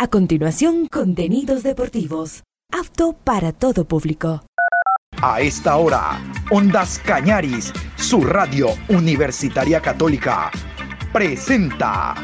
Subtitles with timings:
[0.00, 2.44] A continuación, contenidos deportivos.
[2.72, 4.44] Apto para todo público.
[5.20, 6.20] A esta hora,
[6.52, 10.52] Ondas Cañaris, su radio universitaria católica,
[11.12, 12.14] presenta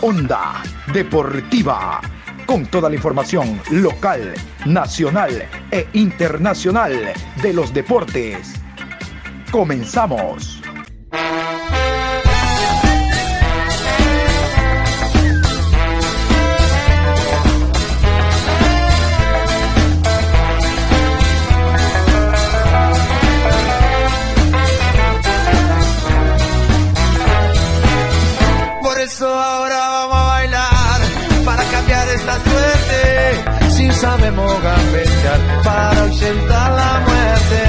[0.00, 0.60] Onda
[0.92, 2.00] Deportiva,
[2.46, 4.34] con toda la información local,
[4.66, 5.30] nacional
[5.70, 8.54] e internacional de los deportes.
[9.52, 10.59] Comenzamos.
[34.00, 37.62] Sabemos gambetear para ausentar la muerte.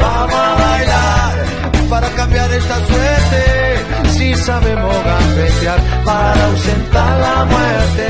[0.00, 1.34] Vamos a bailar
[1.90, 4.10] para cambiar esta suerte.
[4.12, 8.06] Si sabemos gambetear para ausentar la muerte.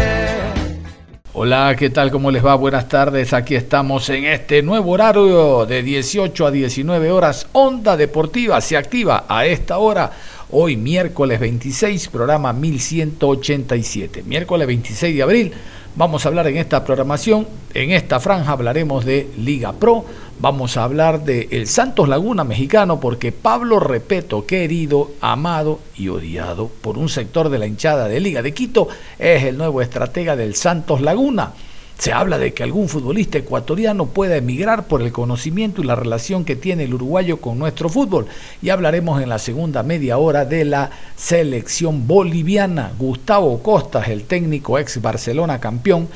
[1.33, 2.13] Hola, ¿qué tal?
[2.13, 2.55] ¿Cómo les va?
[2.55, 3.33] Buenas tardes.
[3.33, 7.49] Aquí estamos en este nuevo horario de 18 a 19 horas.
[7.53, 10.13] Onda Deportiva se activa a esta hora.
[10.53, 14.23] Hoy miércoles 26, programa 1187.
[14.25, 15.53] Miércoles 26 de abril
[15.97, 20.05] Vamos a hablar en esta programación, en esta franja hablaremos de Liga Pro,
[20.39, 26.69] vamos a hablar de el Santos Laguna mexicano porque Pablo Repeto, querido, amado y odiado
[26.69, 28.87] por un sector de la hinchada de Liga de Quito,
[29.19, 31.55] es el nuevo estratega del Santos Laguna.
[32.01, 36.47] Se habla de que algún futbolista ecuatoriano pueda emigrar por el conocimiento y la relación
[36.47, 38.27] que tiene el uruguayo con nuestro fútbol.
[38.63, 42.93] Y hablaremos en la segunda media hora de la selección boliviana.
[42.99, 46.09] Gustavo Costas, el técnico ex Barcelona campeón,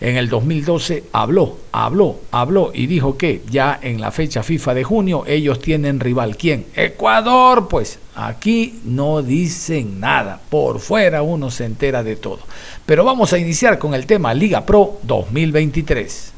[0.00, 4.84] en el 2012 habló, habló, habló y dijo que ya en la fecha FIFA de
[4.84, 6.36] junio ellos tienen rival.
[6.36, 6.66] ¿Quién?
[6.74, 10.40] Ecuador, pues aquí no dicen nada.
[10.48, 12.40] Por fuera uno se entera de todo.
[12.86, 16.34] Pero vamos a iniciar con el tema Liga Pro 2023.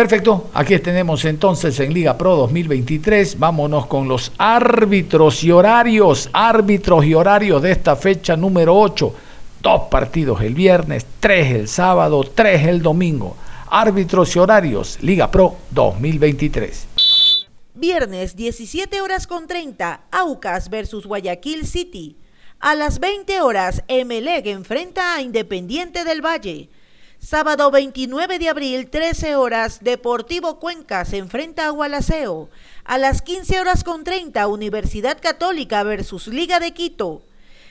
[0.00, 3.38] Perfecto, aquí tenemos entonces en Liga Pro 2023.
[3.38, 9.14] Vámonos con los árbitros y horarios, árbitros y horarios de esta fecha número 8.
[9.62, 13.36] Dos partidos el viernes, tres el sábado, tres el domingo.
[13.68, 16.88] Árbitros y horarios, Liga Pro 2023.
[17.74, 22.16] Viernes 17 horas con 30, Aucas versus Guayaquil City.
[22.58, 26.70] A las 20 horas, Emelec enfrenta a Independiente del Valle.
[27.22, 32.48] Sábado 29 de abril, 13 horas, Deportivo Cuenca se enfrenta a Gualaceo.
[32.82, 37.22] A las 15 horas con 30, Universidad Católica versus Liga de Quito.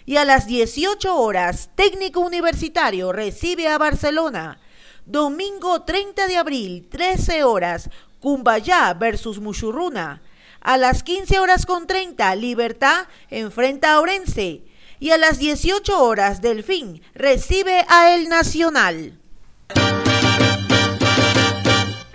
[0.06, 4.60] Y a las 18 horas, Técnico Universitario recibe a Barcelona.
[5.08, 7.90] Domingo 30 de abril, 13 horas,
[8.20, 10.22] Cumbayá versus Muchurruna.
[10.62, 14.62] A las 15 horas con 30, Libertad enfrenta a Orense.
[15.00, 19.19] Y a las 18 horas, Delfín recibe a El Nacional.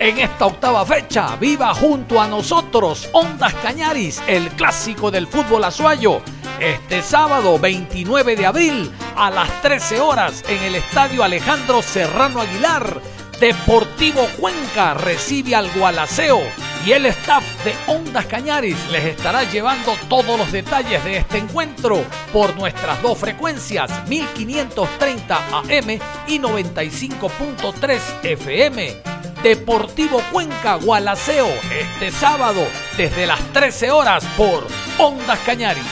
[0.05, 6.21] En esta octava fecha, viva junto a nosotros Ondas Cañaris, el clásico del fútbol azuayo.
[6.59, 13.01] Este sábado 29 de abril a las 13 horas en el Estadio Alejandro Serrano Aguilar,
[13.39, 16.39] Deportivo Cuenca recibe al Gualaceo
[16.85, 22.03] y el staff de Ondas Cañaris les estará llevando todos los detalles de este encuentro
[22.31, 29.01] por nuestras dos frecuencias 1530 AM y 95.3 FM.
[29.41, 32.61] Deportivo Cuenca Gualaceo este sábado
[32.97, 34.67] desde las 13 horas por
[34.99, 35.83] Ondas Cañaris.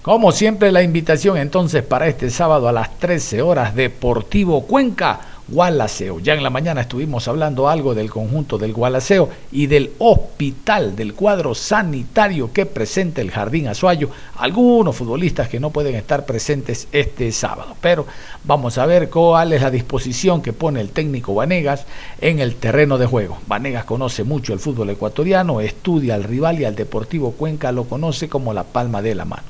[0.00, 6.20] Como siempre la invitación entonces para este sábado a las 13 horas Deportivo Cuenca Gualaceo.
[6.20, 11.14] Ya en la mañana estuvimos hablando algo del conjunto del Gualaceo y del hospital, del
[11.14, 14.10] cuadro sanitario que presenta el Jardín Azuayo.
[14.36, 17.76] Algunos futbolistas que no pueden estar presentes este sábado.
[17.80, 18.06] Pero
[18.44, 21.86] vamos a ver cuál es la disposición que pone el técnico Vanegas
[22.20, 23.38] en el terreno de juego.
[23.46, 28.28] Vanegas conoce mucho el fútbol ecuatoriano, estudia al rival y al Deportivo Cuenca lo conoce
[28.28, 29.44] como la palma de la mano.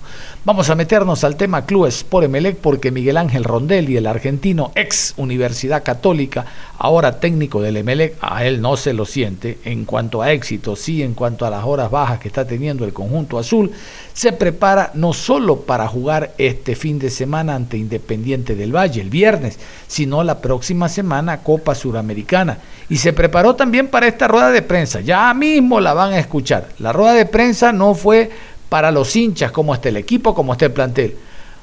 [0.45, 5.15] Vamos a meternos al tema Club Sport Emelec porque Miguel Ángel Rondelli, el argentino ex
[5.17, 6.45] Universidad Católica,
[6.77, 11.03] ahora técnico del Emelec, a él no se lo siente en cuanto a éxito, sí
[11.03, 13.73] en cuanto a las horas bajas que está teniendo el conjunto azul,
[14.13, 19.09] se prepara no solo para jugar este fin de semana ante Independiente del Valle el
[19.09, 22.59] viernes, sino la próxima semana Copa Suramericana.
[22.91, 26.69] Y se preparó también para esta rueda de prensa, ya mismo la van a escuchar.
[26.81, 28.31] La rueda de prensa no fue
[28.69, 31.17] para los hinchas cómo está el equipo, cómo está el plantel.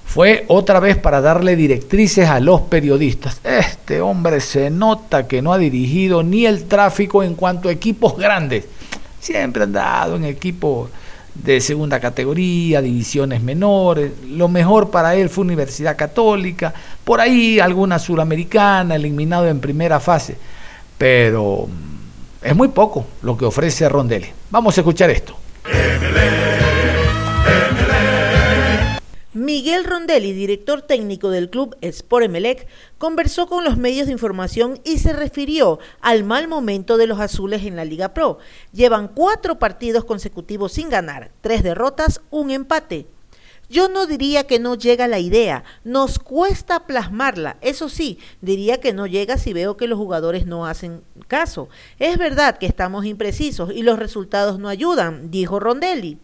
[0.05, 3.41] Fue otra vez para darle directrices a los periodistas.
[3.43, 8.17] Este hombre se nota que no ha dirigido ni el tráfico en cuanto a equipos
[8.17, 8.65] grandes.
[9.19, 10.89] Siempre han dado en equipos
[11.35, 14.11] de segunda categoría, divisiones menores.
[14.27, 16.73] Lo mejor para él fue Universidad Católica,
[17.03, 20.37] por ahí alguna suramericana, eliminado en primera fase.
[20.97, 24.27] Pero mm, es muy poco lo que ofrece Rondelli.
[24.49, 25.35] Vamos a escuchar esto.
[29.35, 32.67] Miguel Rondelli, director técnico del club Sport Emelec,
[32.97, 37.65] conversó con los medios de información y se refirió al mal momento de los azules
[37.65, 38.37] en la Liga Pro.
[38.71, 43.07] Llevan cuatro partidos consecutivos sin ganar, tres derrotas, un empate.
[43.67, 47.57] Yo no diría que no llega la idea, nos cuesta plasmarla.
[47.59, 51.67] Eso sí, diría que no llega si veo que los jugadores no hacen caso.
[51.99, 56.19] Es verdad que estamos imprecisos y los resultados no ayudan, dijo Rondelli.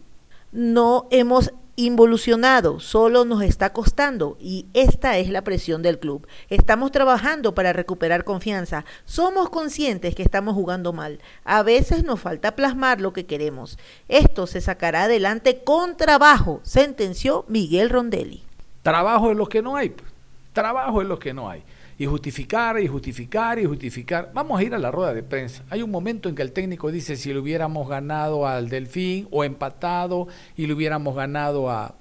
[0.50, 6.26] No hemos involucionado, solo nos está costando y esta es la presión del club.
[6.50, 8.84] Estamos trabajando para recuperar confianza.
[9.04, 11.20] Somos conscientes que estamos jugando mal.
[11.44, 13.78] A veces nos falta plasmar lo que queremos.
[14.08, 18.42] Esto se sacará adelante con trabajo, sentenció Miguel Rondelli.
[18.82, 19.90] Trabajo es lo que no hay.
[19.90, 20.10] Pues.
[20.52, 21.64] Trabajo es lo que no hay
[21.98, 24.30] y justificar y justificar y justificar.
[24.34, 25.64] Vamos a ir a la rueda de prensa.
[25.70, 29.44] Hay un momento en que el técnico dice si le hubiéramos ganado al Delfín o
[29.44, 31.96] empatado y le hubiéramos ganado a,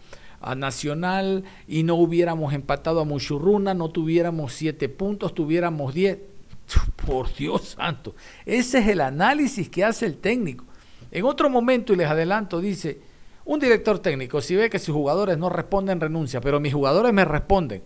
[0.57, 6.17] Nacional y no hubiéramos empatado a Muchurruna, no tuviéramos siete puntos, tuviéramos diez.
[7.05, 8.15] Por Dios santo,
[8.45, 10.65] ese es el análisis que hace el técnico.
[11.11, 13.01] En otro momento, y les adelanto, dice,
[13.45, 17.25] un director técnico, si ve que sus jugadores no responden, renuncia, pero mis jugadores me
[17.25, 17.83] responden.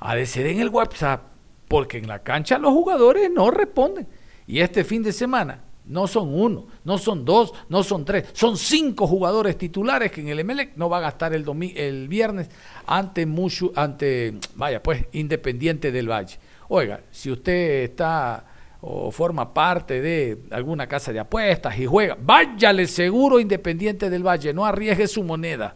[0.00, 1.31] A decir en el WhatsApp,
[1.72, 4.06] porque en la cancha los jugadores no responden.
[4.46, 8.58] Y este fin de semana no son uno, no son dos, no son tres, son
[8.58, 12.50] cinco jugadores titulares que en el Emelec no va a gastar el, el viernes
[12.86, 16.38] ante, mucho, ante, vaya pues, Independiente del Valle.
[16.68, 18.44] Oiga, si usted está
[18.82, 24.52] o forma parte de alguna casa de apuestas y juega, váyale seguro Independiente del Valle,
[24.52, 25.74] no arriesgue su moneda.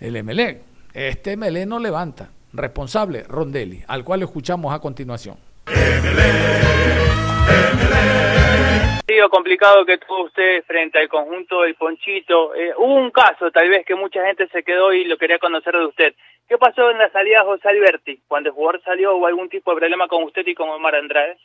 [0.00, 0.62] El Emelec,
[0.92, 2.30] este Emelec no levanta.
[2.52, 5.36] Responsable, Rondelli, al cual escuchamos a continuación.
[9.06, 12.54] sido complicado que tuvo usted frente al conjunto del Ponchito.
[12.54, 15.76] Eh, hubo un caso, tal vez, que mucha gente se quedó y lo quería conocer
[15.76, 16.14] de usted.
[16.48, 18.20] ¿Qué pasó en la salida de José Alberti?
[18.26, 21.38] Cuando el jugador salió, ¿hubo algún tipo de problema con usted y con Omar Andrade?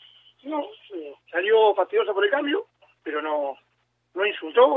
[0.44, 2.66] No, eh, salió fastidioso por el cambio,
[3.04, 3.58] pero no,
[4.14, 4.68] no insultó.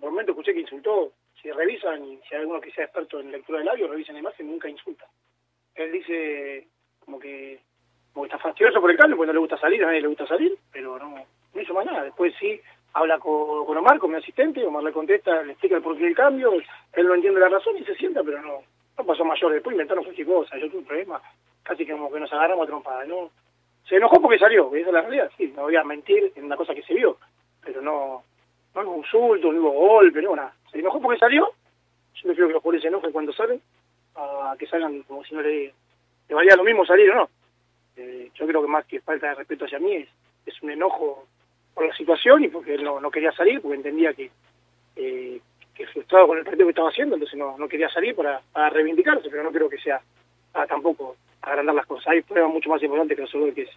[0.00, 1.12] Por el momento escuché que insultó.
[1.42, 4.20] Si revisan, y si hay alguno que sea experto en lectura de labios, revisen la
[4.20, 5.06] imagen, nunca insulta
[5.76, 6.66] él dice
[7.04, 7.60] como que,
[8.12, 10.26] como está fastidioso por el cambio, porque no le gusta salir, a nadie le gusta
[10.26, 11.14] salir, pero no,
[11.54, 12.04] no hizo más nada.
[12.04, 12.60] Después sí
[12.94, 16.16] habla con, con Omar, con mi asistente, Omar le contesta, le explica el porqué del
[16.16, 16.52] cambio,
[16.92, 18.62] él no entiende la razón y se sienta, pero no,
[18.98, 19.52] no pasó mayor.
[19.52, 21.20] Después inventaron cualquier cosa, yo tuve un problema,
[21.62, 23.30] casi que como que nos agarramos a trompada, ¿no?
[23.88, 26.56] Se enojó porque salió, esa es la realidad, sí, no voy a mentir en una
[26.56, 27.18] cosa que se vio,
[27.62, 28.22] pero no,
[28.74, 30.54] no hubo insulto, no hubo golpe, no nada.
[30.72, 31.46] Se enojó porque salió,
[32.14, 33.60] yo prefiero que los jugadores se enojen cuando salen,
[34.16, 35.72] a que salgan como si no le,
[36.28, 37.30] le valía lo mismo salir o no.
[37.96, 40.08] Eh, yo creo que más que falta de respeto hacia mí es,
[40.44, 41.26] es un enojo
[41.74, 44.30] por la situación y porque no, no quería salir, porque entendía que,
[44.96, 45.40] eh,
[45.74, 48.70] que frustrado con el partido que estaba haciendo, entonces no, no quería salir para, para
[48.70, 50.00] reivindicarse, pero no creo que sea
[50.52, 52.08] para tampoco agrandar las cosas.
[52.08, 53.70] Hay pruebas mucho más importantes que resolver que es.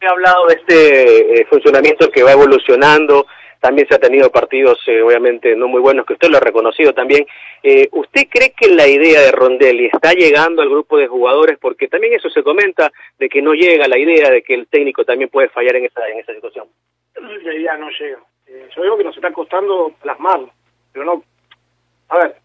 [0.00, 3.26] He hablado de este eh, funcionamiento que va evolucionando,
[3.66, 6.92] también se ha tenido partidos eh, obviamente no muy buenos, que usted lo ha reconocido
[6.92, 7.26] también.
[7.64, 11.58] Eh, ¿Usted cree que la idea de Rondelli está llegando al grupo de jugadores?
[11.60, 15.04] Porque también eso se comenta, de que no llega la idea de que el técnico
[15.04, 16.68] también puede fallar en esa, en esa situación.
[17.16, 18.18] La idea no llega.
[18.46, 20.52] Eh, yo digo que nos está costando plasmarlo,
[20.92, 21.24] pero no...
[22.08, 22.36] A ver,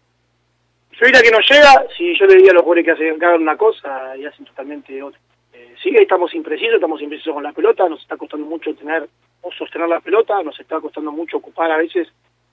[0.90, 3.56] yo diría que no llega si yo le diría a los jugadores que hacen una
[3.56, 5.20] cosa y hacen totalmente otra.
[5.82, 9.08] Eh, sí, estamos imprecisos, estamos imprecisos con la pelota, nos está costando mucho tener
[9.40, 12.08] o sostener la pelota, nos está costando mucho ocupar a veces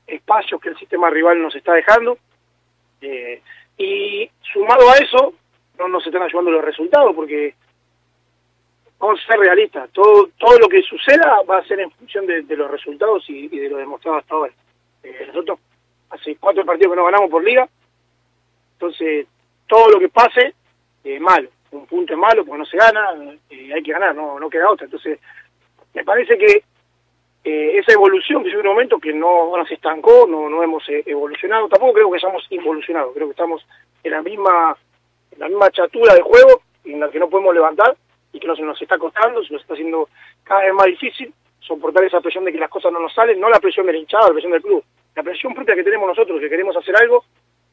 [0.07, 2.17] espacios que el sistema rival nos está dejando.
[3.01, 3.41] Eh,
[3.77, 5.33] y sumado a eso,
[5.77, 7.53] no nos están ayudando los resultados, porque
[8.97, 12.43] vamos a ser realistas, todo, todo lo que suceda va a ser en función de,
[12.55, 14.53] los resultados y, de lo demostrado hasta ahora.
[15.03, 15.59] Eh, nosotros
[16.09, 17.69] hace cuatro partidos que no ganamos por liga,
[18.73, 19.27] entonces
[19.67, 20.53] todo lo que pase
[21.03, 23.13] es malo, un punto es malo porque no se gana,
[23.49, 24.85] eh, hay que ganar, no, no queda otra.
[24.85, 25.19] Entonces,
[25.93, 26.63] me parece que
[27.43, 31.03] eh, esa evolución que en un momento que no, nos estancó, no, no hemos eh,
[31.05, 33.65] evolucionado, tampoco creo que hayamos involucionado, creo que estamos
[34.03, 34.75] en la misma
[35.31, 37.95] en la misma chatura de juego en la que no podemos levantar
[38.33, 40.09] y que nos, nos está costando, se nos está haciendo
[40.43, 43.49] cada vez más difícil soportar esa presión de que las cosas no nos salen, no
[43.49, 44.83] la presión de la hinchada, la presión del club,
[45.15, 47.23] la presión propia que tenemos nosotros, que queremos hacer algo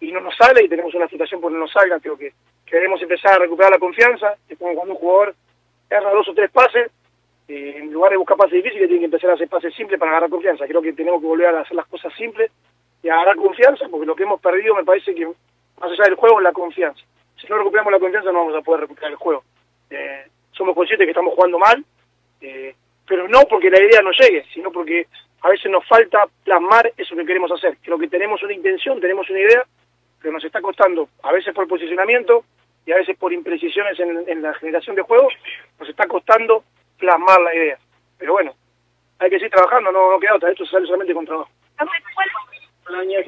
[0.00, 2.33] y no nos sale y tenemos una situación por no nos salga, creo que
[2.65, 5.35] queremos empezar a recuperar la confianza, es como cuando un jugador
[5.88, 6.91] erra dos o tres pases,
[7.49, 10.11] eh, en lugar de buscar pases difíciles, tiene que empezar a hacer pases simples para
[10.11, 10.67] agarrar confianza.
[10.67, 12.50] Creo que tenemos que volver a hacer las cosas simples
[13.03, 16.38] y agarrar confianza, porque lo que hemos perdido me parece que, más allá del juego,
[16.38, 17.00] es la confianza.
[17.41, 19.45] Si no recuperamos la confianza, no vamos a poder recuperar el juego.
[19.91, 21.85] Eh, somos conscientes que estamos jugando mal,
[22.41, 22.75] eh,
[23.07, 25.07] pero no porque la idea no llegue, sino porque
[25.43, 27.76] a veces nos falta plasmar eso que queremos hacer.
[27.83, 29.65] Creo que tenemos una intención, tenemos una idea,
[30.26, 32.42] pero nos está costando, a veces por posicionamiento
[32.85, 35.33] y a veces por imprecisiones en, la generación de juegos,
[35.78, 36.64] nos está costando
[36.99, 37.78] plasmar la idea.
[38.18, 38.52] Pero bueno,
[39.21, 41.49] hay que seguir trabajando, no, queda otra, esto se sale solamente con trabajo.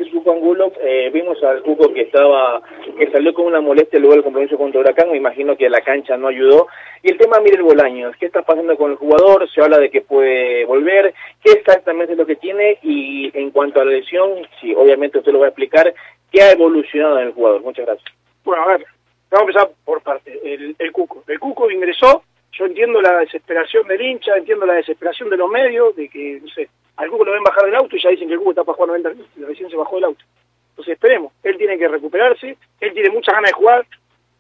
[0.00, 2.62] el Cuco Angulo, eh, vimos al Cuco que estaba,
[2.98, 6.16] que salió con una molestia luego del compromiso contra Huracán, me imagino que la cancha
[6.16, 6.66] no ayudó.
[7.04, 9.48] Y el tema Miguel Bolaños, ¿qué está pasando con el jugador?
[9.50, 11.14] Se habla de que puede volver,
[11.44, 12.78] ¿qué exactamente es lo que tiene?
[12.82, 15.94] Y en cuanto a la lesión, si obviamente usted lo va a explicar,
[16.30, 17.62] ¿qué ha evolucionado en el jugador?
[17.62, 18.12] Muchas gracias.
[18.44, 18.86] Bueno, a ver,
[19.30, 20.40] vamos a empezar por parte.
[20.42, 21.24] El, el Cuco.
[21.26, 25.94] El Cuco ingresó, yo entiendo la desesperación del hincha, entiendo la desesperación de los medios,
[25.96, 28.34] de que, no sé, al Cuco lo ven bajar del auto y ya dicen que
[28.34, 30.24] el Cuco está para jugar 90 minutos y recién se bajó del auto.
[30.70, 33.86] Entonces esperemos, él tiene que recuperarse, él tiene muchas ganas de jugar,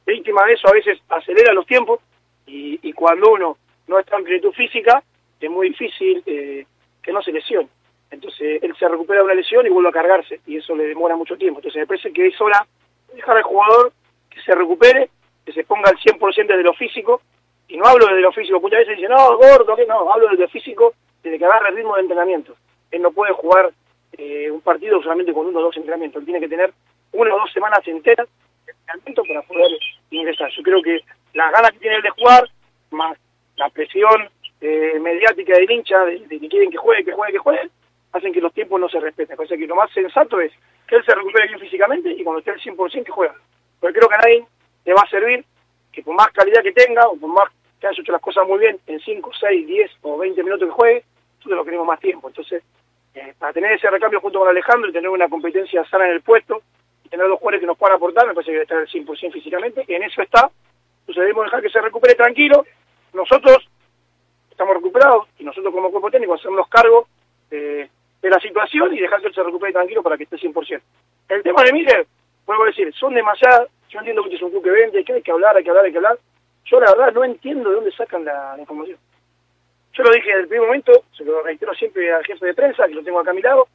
[0.06, 2.00] víctima de eso a veces acelera los tiempos
[2.46, 5.02] y, cuando uno no está en plenitud física
[5.40, 6.66] es muy difícil eh,
[7.02, 7.68] que no se lesione.
[8.10, 11.16] Entonces él se recupera de una lesión y vuelve a cargarse y eso le demora
[11.16, 11.60] mucho tiempo.
[11.60, 12.66] Entonces me parece que es hora
[13.08, 13.92] de dejar al jugador
[14.30, 15.10] que se recupere,
[15.44, 17.20] que se ponga al 100% desde lo físico
[17.68, 20.44] y no hablo desde lo físico, muchas veces dicen, no, gordo, que no, hablo desde
[20.44, 22.56] lo físico, desde que agarra el ritmo de entrenamiento.
[22.90, 23.70] Él no puede jugar
[24.12, 26.72] eh, un partido solamente con uno o dos entrenamientos, él tiene que tener
[27.12, 28.26] una o dos semanas enteras
[28.64, 29.78] de entrenamiento para poder
[30.10, 30.50] ingresar.
[30.56, 31.00] Yo creo que
[31.34, 32.48] las ganas que tiene él de jugar,
[32.90, 33.18] más
[33.56, 34.30] la presión
[34.62, 37.70] eh, mediática del hincha, de, que quieren que juegue, que juegue, que juegue,
[38.12, 39.36] hacen que los tiempos no se respeten.
[39.36, 40.52] Sea que lo más sensato es
[40.86, 43.34] que él se recupere bien físicamente y cuando esté al 100% que juega.
[43.80, 44.46] Porque creo que a nadie
[44.84, 45.44] le va a servir
[45.92, 47.50] que por más calidad que tenga o por más
[47.80, 50.74] que haya hecho las cosas muy bien en 5, 6, 10 o 20 minutos que
[50.74, 51.04] juegue,
[51.36, 52.28] nosotros lo queremos más tiempo.
[52.28, 52.62] Entonces,
[53.14, 56.22] eh, para tener ese recambio junto con Alejandro y tener una competencia sana en el
[56.22, 56.62] puesto
[57.04, 59.32] y tener dos jugadores que nos puedan aportar, me parece que debe estar al 100%
[59.32, 59.84] físicamente.
[59.86, 60.50] En eso está.
[61.00, 62.64] Entonces debemos dejar que se recupere tranquilo.
[63.12, 63.68] Nosotros
[64.50, 67.06] estamos recuperados y nosotros como cuerpo técnico hacernos cargo
[67.50, 67.88] de,
[68.22, 70.80] la situación y dejar que él se recupere tranquilo para que esté 100%.
[71.28, 72.06] El tema de Miller,
[72.46, 75.12] vuelvo a decir, son demasiadas, yo entiendo que este es un club que vende, que
[75.12, 76.18] hay que hablar, hay que hablar, hay que hablar,
[76.64, 78.98] yo la verdad no entiendo de dónde sacan la, información.
[79.92, 82.86] Yo lo dije desde el primer momento, se lo reitero siempre al jefe de prensa,
[82.86, 83.68] que lo tengo acá a mi lado,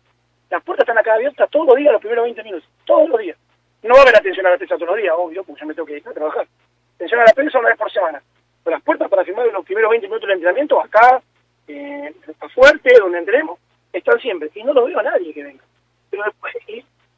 [0.50, 3.38] las puertas están acá abiertas todos los días, los primeros 20 minutos, todos los días.
[3.81, 5.73] No va a haber atención a la prensa todos los días, obvio, porque yo me
[5.73, 6.47] tengo que ir a trabajar.
[6.95, 8.21] Atención a la prensa una vez por semana.
[8.63, 11.21] Pero las puertas para firmar los primeros 20 minutos del entrenamiento, acá,
[11.67, 12.13] eh,
[12.53, 13.59] fuerte, donde entremos,
[13.93, 14.50] están siempre.
[14.53, 15.63] Y no lo veo a nadie que venga.
[16.09, 16.53] Pero después,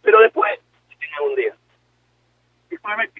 [0.02, 0.60] pero después,
[1.24, 1.56] un día.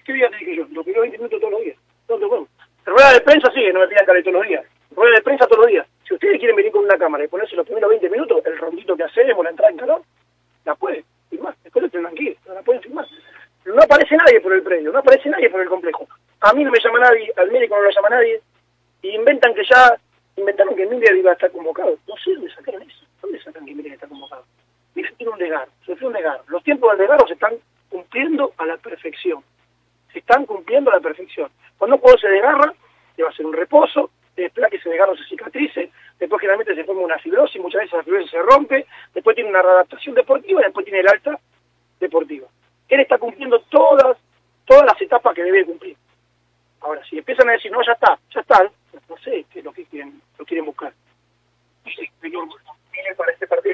[0.04, 0.66] ¿Qué día te dije yo?
[0.70, 1.76] Los primeros 20 minutos todos los días.
[2.06, 2.48] ¿Dónde vamos?
[2.84, 4.64] Rueda de prensa sí, no me pidan cale todos los días.
[4.94, 5.86] Rueda de prensa todos los días.
[6.06, 8.96] Si ustedes quieren venir con una cámara y ponerse los primeros 20 minutos, el rondito
[8.96, 10.02] que hacemos, la entrada en calor,
[10.64, 11.54] la pueden filmar.
[11.64, 13.06] Después lo tendrán que no la pueden filmar.
[13.64, 16.06] No aparece nadie por el predio, no aparece nadie por el complejo.
[16.40, 18.40] A mí no me llama nadie, al médico no lo llama nadie.
[19.02, 19.96] Y inventan que ya,
[20.36, 21.98] inventaron que Miller iba a estar convocado.
[22.06, 23.05] No sé dónde sacaron eso.
[23.22, 24.44] ¿Dónde sacan que está convocado?
[24.94, 26.44] Tiene un desgarro, sufrió un desgarro.
[26.48, 27.54] Los tiempos del desgarro se están
[27.90, 29.42] cumpliendo a la perfección
[30.18, 31.50] están cumpliendo la perfección.
[31.78, 32.72] Cuando un juego se desgarra,
[33.16, 36.84] le va a hacer un reposo, después que ese desgarro se cicatrice, después generalmente se
[36.84, 40.64] forma una fibrosis, muchas veces la fibrosis se rompe, después tiene una readaptación deportiva y
[40.64, 41.38] después tiene el alta
[42.00, 42.46] deportiva.
[42.88, 44.18] Él está cumpliendo todas,
[44.64, 45.96] todas las etapas que debe cumplir.
[46.80, 48.70] Ahora, si empiezan a decir, no, ya está, ya está,
[49.08, 50.92] no sé qué es lo que quieren, lo quieren buscar.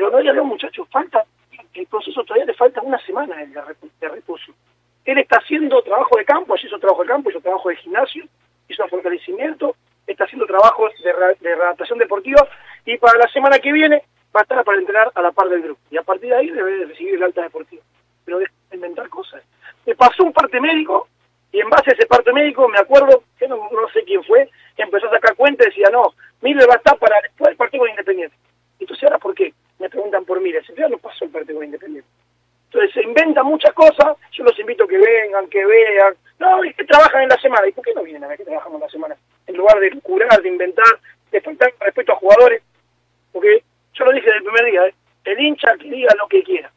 [0.03, 1.25] Pero, no, ya no, muchachos, falta,
[1.75, 4.53] el proceso todavía le falta una semana de reposo.
[5.05, 8.25] Él está haciendo trabajo de campo, hizo trabajo de campo, hizo trabajo de gimnasio,
[8.69, 12.49] hizo fortalecimiento, está haciendo trabajos de, de deportiva
[12.85, 14.03] y para la semana que viene
[14.35, 15.81] va a estar para entrenar a la par del grupo.
[15.89, 17.85] Y a partir de ahí debe recibir el alta deportiva.
[18.25, 19.41] Pero de inventar cosas.
[19.87, 21.07] Me pasó un parte médico
[21.53, 25.07] y en base a ese parte médico me acuerdo, que no, sé quién fue, empezó
[25.07, 27.91] a sacar cuenta y decía, no, Miller va a estar para después del partido con
[27.91, 28.35] Independiente.
[28.83, 29.55] Entonces, ¿ahora por qué?
[29.79, 30.65] Me preguntan por Miller.
[30.67, 32.09] Si ya no pasó el partido con Independiente.
[32.67, 36.15] Entonces se inventan muchas cosas, yo los invito a que vengan, que vean.
[36.39, 37.67] No, es que trabajan en la semana.
[37.69, 39.17] ¿Y por qué no vienen a ver que trabajamos en la semana?
[39.47, 40.99] En lugar de curar, de inventar,
[41.31, 42.63] de faltar respeto a jugadores.
[43.31, 43.63] Porque
[43.95, 44.95] yo lo dije desde el primer día, ¿eh?
[45.25, 46.73] el hincha que diga lo que quiera.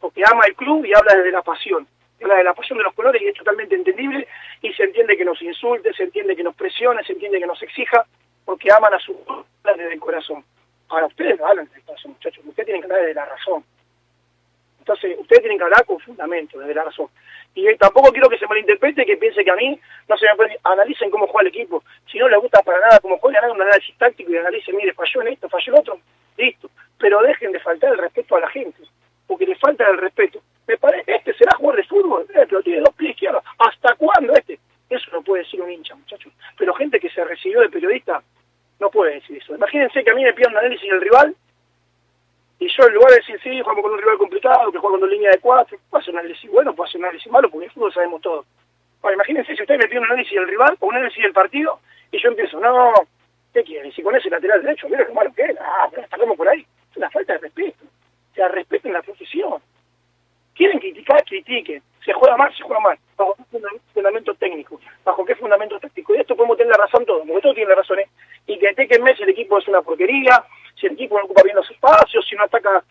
[0.00, 1.86] Porque ama el club y habla la pasión.
[2.18, 4.28] De la pasión de los colores y es totalmente entendible
[4.60, 7.62] y se entiende que nos insulte, se entiende que nos presione, se entiende que nos
[7.62, 8.04] exija,
[8.44, 10.44] porque aman a su club desde el corazón.
[10.90, 13.64] Ahora ustedes no hablan desde el corazón, muchachos, ustedes tienen que hablar desde la razón
[14.80, 17.08] Entonces, ustedes tienen que hablar con fundamento, desde la razón.
[17.54, 20.36] Y eh, tampoco quiero que se malinterprete que piense que a mí no se me
[20.36, 20.58] puede...
[20.62, 21.82] Analicen cómo juega el equipo.
[22.10, 24.92] Si no les gusta para nada cómo juega, hagan un análisis táctico y analicen, mire,
[24.92, 26.00] falló en esto, falló en otro,
[26.36, 26.70] listo.
[26.98, 28.82] Pero dejen de faltar el respeto a la gente,
[29.26, 30.40] porque le falta el respeto.
[30.66, 33.42] Me parece, este será jugador de fútbol, eh, pero tiene dos pies izquierdos.
[33.58, 34.58] ¿Hasta cuándo este?
[34.88, 36.32] Eso no puede decir un hincha, muchachos.
[36.56, 38.22] Pero gente que se recibió de periodista
[38.78, 39.54] no puede decir eso.
[39.54, 41.34] Imagínense que a mí me pidan un análisis del rival
[42.60, 45.00] y yo en lugar de decir, sí, jugamos con un rival complicado, que juega con
[45.00, 47.66] dos líneas de cuatro, puedo hacer un análisis bueno, puedo hacer un análisis malo, porque
[47.66, 48.44] en fútbol sabemos todo.
[49.02, 51.80] Ahora, imagínense si ustedes me piden un análisis del rival o un análisis del partido
[52.12, 52.92] y yo empiezo, no,
[53.52, 53.92] ¿qué quieren?
[53.92, 56.66] Si con ese lateral derecho, mira qué malo que es, ah, pero como por ahí.
[56.90, 57.84] Es una falta de respeto.
[57.84, 59.60] O sea, respeten la profesión.
[60.54, 61.82] Quieren criticar, critiquen.
[62.04, 62.98] Se juega mal, se juega mal.
[63.16, 63.58] ¿Bajo qué
[63.92, 64.80] fundamento técnico?
[65.04, 66.14] ¿Bajo qué fundamento táctico?
[66.14, 68.08] Y esto podemos tener la razón todos, porque todos tienen la razón, ¿eh?
[68.46, 70.44] Y que critiquenme si el equipo es una porquería,
[70.78, 72.82] si el equipo no ocupa bien los espacios, si no ataca,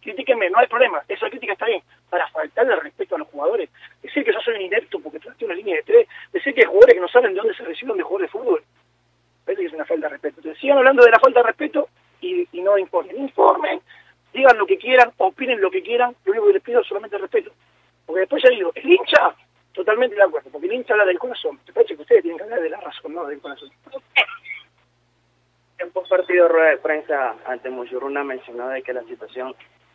[0.00, 1.02] critíquenme, no hay problema.
[1.08, 1.82] Esa crítica está bien.
[2.08, 3.68] Para faltarle respeto a los jugadores,
[4.02, 6.66] decir que yo soy un inepto porque traté una línea de tres, decir que hay
[6.66, 8.62] jugadores que no saben de dónde se reciben de jugar de fútbol,
[9.46, 10.36] es una falta de respeto.
[10.38, 11.88] Entonces sigan hablando de la falta de respeto
[12.20, 13.16] y, y no informen.
[13.16, 13.80] Informen,
[14.32, 17.18] digan lo que quieran, opinen lo que quieran, lo único que les pido es solamente
[17.18, 17.52] respeto.
[18.04, 19.34] Porque después ya digo, el hincha,
[19.72, 21.58] totalmente de acuerdo, porque el hincha habla del corazón.
[21.66, 23.70] Me parece que ustedes tienen que hablar de la razón, no del corazón.
[25.78, 29.54] En partido rueda de prensa ante Muchuruna mencionó de que la situación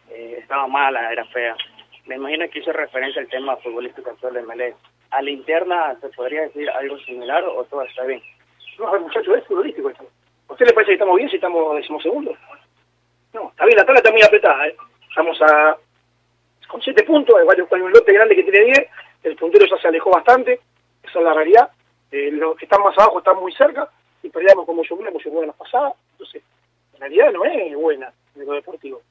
[0.10, 1.56] eh, estaba mala, era fea.
[2.06, 4.76] Me imagino que hizo referencia al tema futbolístico actual de Melé.
[5.12, 8.22] ¿A la interna se podría decir algo similar o todo está bien?
[8.80, 10.06] No, muchachos, es futbolístico esto.
[10.50, 12.38] ¿A usted le parece que estamos bien si estamos decimosegundos?
[13.34, 14.68] No, está bien, la tabla está muy apretada.
[14.68, 14.76] ¿eh?
[15.10, 15.78] Estamos a
[16.68, 18.90] con siete puntos, hay con un lote grande que tiene 10,
[19.24, 20.62] el puntero ya se alejó bastante,
[21.04, 21.70] esa es la realidad.
[22.12, 23.90] Eh, los que están más abajo están muy cerca
[24.24, 25.94] y peleamos como yo como yo la pasada.
[26.14, 26.42] Entonces,
[26.94, 29.02] la realidad no es buena en lo deportivo.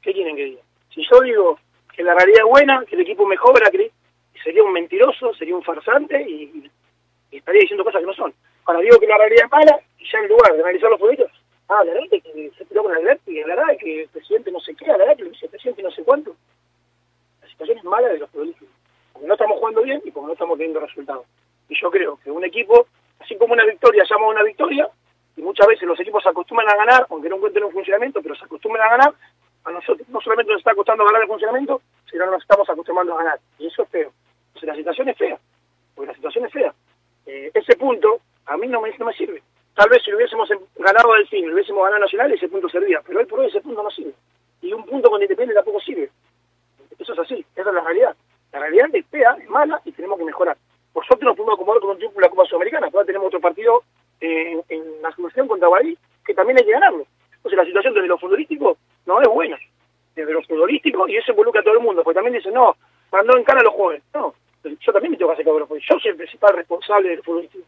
[0.00, 0.62] ¿Qué quieren que diga?
[0.94, 1.58] Si yo digo
[1.94, 3.90] que la realidad es buena, que el equipo mejora, que
[4.42, 6.70] sería un mentiroso, sería un farsante y
[7.30, 8.32] estaría diciendo cosas que no son.
[8.64, 11.30] Ahora digo que la realidad es mala y ya en lugar de analizar los proyectos,
[11.68, 12.92] ah, la verdad es que se tiró con
[13.26, 15.30] y la verdad es que el presidente no sé qué, la verdad es que el
[15.30, 16.34] vicepresidente no sé cuánto.
[17.42, 18.68] La situación es mala de los políticos,
[19.12, 21.26] porque no estamos jugando bien y porque no estamos teniendo resultados.
[21.68, 22.86] Y yo creo que un equipo,
[23.20, 24.88] así como una victoria llama una victoria,
[25.36, 28.34] y muchas veces los equipos se acostumbran a ganar, aunque no encuentren un funcionamiento, pero
[28.34, 29.14] se acostumbran a ganar,
[29.64, 33.18] a nosotros no solamente nos está costando ganar el funcionamiento, sino nos estamos acostumbrando a
[33.18, 33.40] ganar.
[33.58, 34.12] Y eso es feo.
[34.48, 35.38] Entonces la situación es fea,
[35.94, 36.74] porque la situación es fea.
[37.26, 38.20] Eh, ese punto
[38.50, 39.42] a mí no me, no me sirve.
[39.74, 43.00] Tal vez si lo hubiésemos ganado del fin, lo hubiésemos ganado Nacional, ese punto servía,
[43.06, 44.12] pero hoy por hoy ese punto no sirve.
[44.60, 46.10] Y un punto con Independiente tampoco sirve.
[46.98, 48.16] Eso es así, esa es la realidad.
[48.52, 50.56] La realidad es fea, es mala y tenemos que mejorar.
[50.94, 53.84] Nosotros nos pudimos acomodar con un triunfo en la Copa Sudamericana, ahora tenemos otro partido
[54.20, 54.62] en
[55.00, 57.06] la solución contra Bahí, que también hay que ganarlo.
[57.36, 59.58] Entonces la situación desde lo futbolístico no es buena.
[60.16, 62.74] Desde lo futbolístico, y eso involucra a todo el mundo, porque también dicen, no,
[63.12, 64.02] mandó en cara a los jóvenes.
[64.12, 64.34] No,
[64.64, 67.64] yo también me tengo que hacer cargo de Yo soy el principal responsable del futbolístico.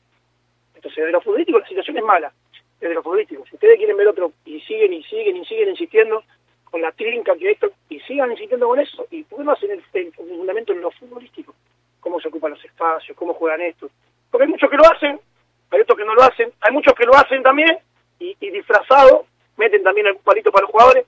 [0.83, 2.33] Entonces, desde lo futbolístico la situación es mala.
[2.81, 3.45] Desde lo futbolístico.
[3.47, 6.25] Si ustedes quieren ver otro, y siguen y siguen y siguen insistiendo
[6.65, 9.71] con la trinca que esto, y sigan insistiendo con eso, y ¿por qué no hacen
[9.71, 11.55] el, fundamento en lo futbolístico?
[12.01, 13.89] Cómo se ocupan los espacios, cómo juegan esto.
[14.29, 15.21] Porque hay muchos que lo hacen,
[15.71, 17.79] hay otros que no lo hacen, hay muchos que lo hacen también,
[18.19, 21.07] y, y disfrazado, meten también el palito para los jugadores,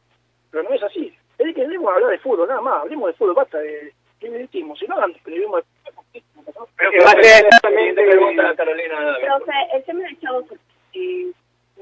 [0.52, 1.12] pero no es así.
[1.36, 3.92] Es que debemos hablar de fútbol, nada más, hablemos de fútbol, basta de
[4.30, 5.64] periodismo, si no hagan periodismo de
[6.76, 9.16] pero que va a ser también te pregunta Carolina.
[9.20, 10.44] Pero, o sea, el tema del chavo,
[10.92, 11.32] eh,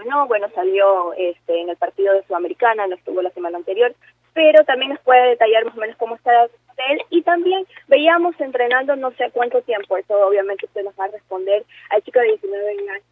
[0.06, 3.94] no, bueno, salió este, en el partido de Sudamericana, no estuvo la semana anterior,
[4.32, 6.48] pero también nos puede detallar más o menos cómo está
[6.90, 11.08] él y también veíamos entrenando no sé cuánto tiempo, eso obviamente usted nos va a
[11.08, 13.02] responder al chico de 19 años.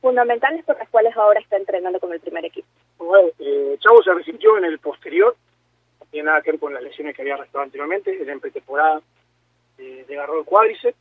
[0.00, 2.66] Fundamentales por las cuales ahora está entrenando con el primer equipo.
[3.00, 5.34] Bueno, eh, Chavo se resintió en el posterior,
[5.98, 9.00] no tiene nada que ver con las lesiones que había arrastrado anteriormente, era en pretemporada,
[9.78, 10.98] eh, le agarró el cuádriceps,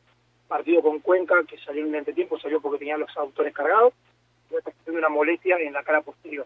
[0.48, 3.94] partido con Cuenca, que salió en el entretiempo, salió porque tenía los autores cargados,
[4.50, 6.46] y está una molestia en la cara posterior.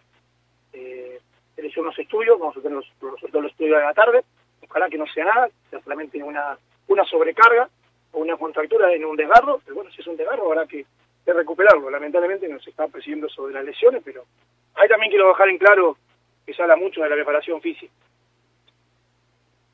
[0.74, 1.20] Eh,
[1.56, 4.24] se hizo unos estudios, vamos a tener los, resultados los estudios de la tarde,
[4.68, 7.70] ojalá que no sea nada, sea solamente una, una sobrecarga
[8.12, 10.84] o una contractura en un desgarro, pero bueno, si es un desgarro habrá que,
[11.24, 14.26] que recuperarlo, lamentablemente nos está presidiendo sobre las lesiones, pero
[14.76, 15.98] ahí también quiero dejar en claro
[16.46, 17.94] que se habla mucho de la preparación física.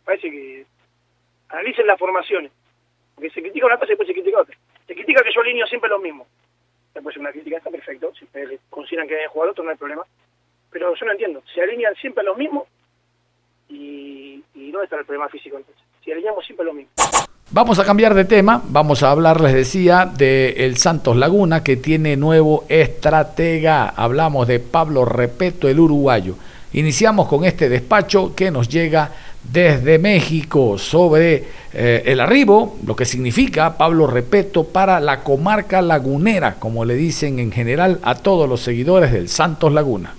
[0.05, 0.65] Parece que
[1.49, 2.51] analicen las formaciones,
[3.15, 4.57] porque se critica una cosa y después se critica otra.
[4.87, 6.27] Se critica que yo alineo siempre lo mismo.
[6.93, 10.03] Después una crítica está perfecto, si ustedes consideran que deben jugar otro no hay problema.
[10.71, 12.67] Pero yo no entiendo, se alinean siempre lo mismo
[13.67, 15.83] y, y ¿dónde está el problema físico entonces?
[16.03, 16.91] Si alineamos siempre lo mismo.
[17.51, 21.77] Vamos a cambiar de tema, vamos a hablar, les decía, de el Santos Laguna que
[21.77, 23.89] tiene nuevo estratega.
[23.89, 26.35] Hablamos de Pablo Repeto, el uruguayo.
[26.73, 29.11] Iniciamos con este despacho que nos llega
[29.51, 36.57] desde México sobre eh, el arribo, lo que significa Pablo Repeto para la comarca lagunera,
[36.59, 40.13] como le dicen en general a todos los seguidores del Santos Laguna.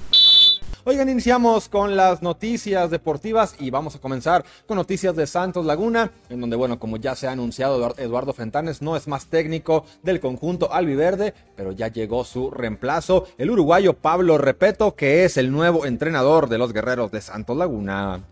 [0.91, 6.11] Oigan, iniciamos con las noticias deportivas y vamos a comenzar con noticias de Santos Laguna,
[6.29, 10.19] en donde, bueno, como ya se ha anunciado, Eduardo Fentanes no es más técnico del
[10.19, 15.87] conjunto albiverde, pero ya llegó su reemplazo, el uruguayo Pablo Repeto, que es el nuevo
[15.87, 18.25] entrenador de los guerreros de Santos Laguna.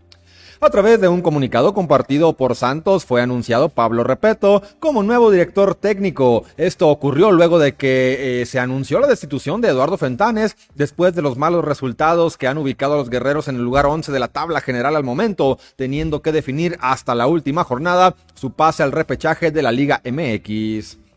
[0.61, 5.73] A través de un comunicado compartido por Santos fue anunciado Pablo Repeto como nuevo director
[5.73, 6.43] técnico.
[6.57, 11.21] Esto ocurrió luego de que eh, se anunció la destitución de Eduardo Fentanes después de
[11.21, 14.27] los malos resultados que han ubicado a los guerreros en el lugar 11 de la
[14.27, 19.51] tabla general al momento, teniendo que definir hasta la última jornada su pase al repechaje
[19.51, 21.08] de la Liga MX.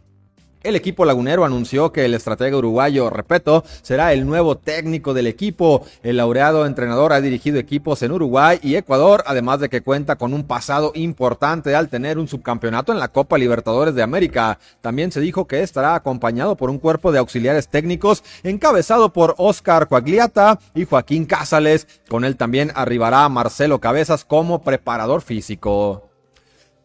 [0.63, 5.85] El equipo lagunero anunció que el estratega uruguayo Repeto será el nuevo técnico del equipo.
[6.05, 10.33] El laureado entrenador ha dirigido equipos en Uruguay y Ecuador, además de que cuenta con
[10.33, 14.61] un pasado importante al tener un subcampeonato en la Copa Libertadores de América.
[14.81, 19.89] También se dijo que estará acompañado por un cuerpo de auxiliares técnicos encabezado por Oscar
[19.89, 21.89] Coagliata y Joaquín Casales.
[22.09, 26.12] Con él también arribará Marcelo Cabezas como preparador físico.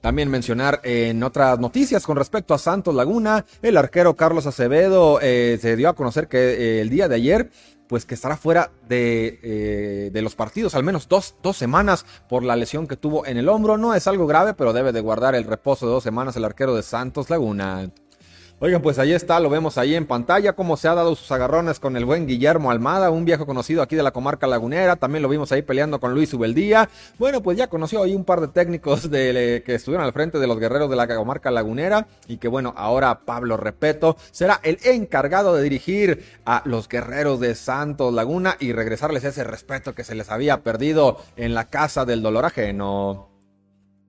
[0.01, 5.57] También mencionar en otras noticias con respecto a Santos Laguna, el arquero Carlos Acevedo eh,
[5.59, 7.49] se dio a conocer que eh, el día de ayer
[7.87, 12.43] pues que estará fuera de, eh, de, los partidos al menos dos, dos semanas por
[12.43, 13.77] la lesión que tuvo en el hombro.
[13.77, 16.75] No es algo grave, pero debe de guardar el reposo de dos semanas el arquero
[16.75, 17.89] de Santos Laguna.
[18.59, 21.79] Oigan, pues ahí está, lo vemos ahí en pantalla, cómo se ha dado sus agarrones
[21.79, 25.29] con el buen Guillermo Almada, un viejo conocido aquí de la comarca lagunera, también lo
[25.29, 26.89] vimos ahí peleando con Luis Ubeldía.
[27.19, 30.47] Bueno, pues ya conoció ahí un par de técnicos de, que estuvieron al frente de
[30.47, 35.53] los guerreros de la comarca lagunera y que bueno, ahora Pablo Repeto será el encargado
[35.53, 40.31] de dirigir a los guerreros de Santos Laguna y regresarles ese respeto que se les
[40.31, 43.36] había perdido en la casa del dolor ajeno.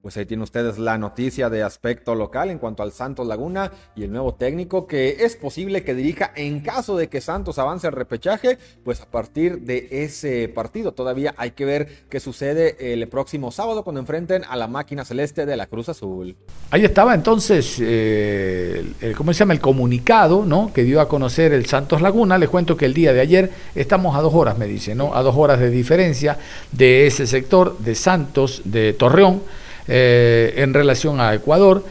[0.09, 4.05] Pues ahí tienen ustedes la noticia de aspecto local en cuanto al Santos Laguna y
[4.05, 7.93] el nuevo técnico que es posible que dirija en caso de que Santos avance al
[7.93, 10.93] repechaje, pues a partir de ese partido.
[10.93, 15.45] Todavía hay que ver qué sucede el próximo sábado cuando enfrenten a la máquina celeste
[15.45, 16.35] de la Cruz Azul.
[16.71, 19.53] Ahí estaba entonces, eh, el, ¿cómo se llama?
[19.53, 20.73] El comunicado, ¿no?
[20.73, 22.39] Que dio a conocer el Santos Laguna.
[22.39, 25.15] Les cuento que el día de ayer estamos a dos horas, me dice, ¿no?
[25.15, 26.39] A dos horas de diferencia
[26.73, 29.43] de ese sector de Santos, de Torreón
[29.89, 31.85] eh, en relación a Ecuador.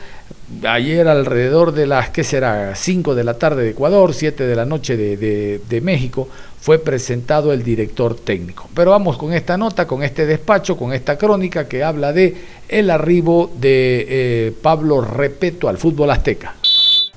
[0.66, 2.74] Ayer alrededor de las, ¿qué será?
[2.76, 6.30] 5 de la tarde de Ecuador, 7 de la noche de, México,
[6.62, 8.70] fue presentado el director técnico.
[8.74, 12.36] Pero vamos con esta nota, con este despacho, con esta crónica que habla de
[12.70, 16.56] el arribo de eh, Pablo Repeto al fútbol azteca.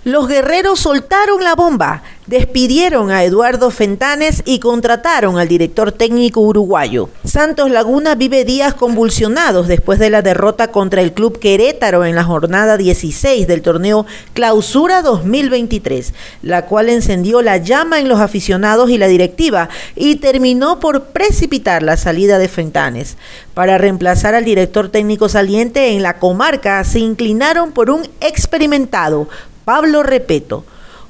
[0.04, 7.10] Los guerreros soltaron la bomba, despidieron a Eduardo Fentanes y contrataron al director técnico uruguayo.
[7.22, 12.24] Santos Laguna vive días convulsionados después de la derrota contra el club Querétaro en la
[12.24, 18.96] jornada 16 del torneo Clausura 2023, la cual encendió la llama en los aficionados y
[18.96, 23.18] la directiva y terminó por precipitar la salida de Fentanes.
[23.52, 29.28] Para reemplazar al director técnico saliente en la comarca se inclinaron por un experimentado
[29.70, 30.64] Pablo Repeto.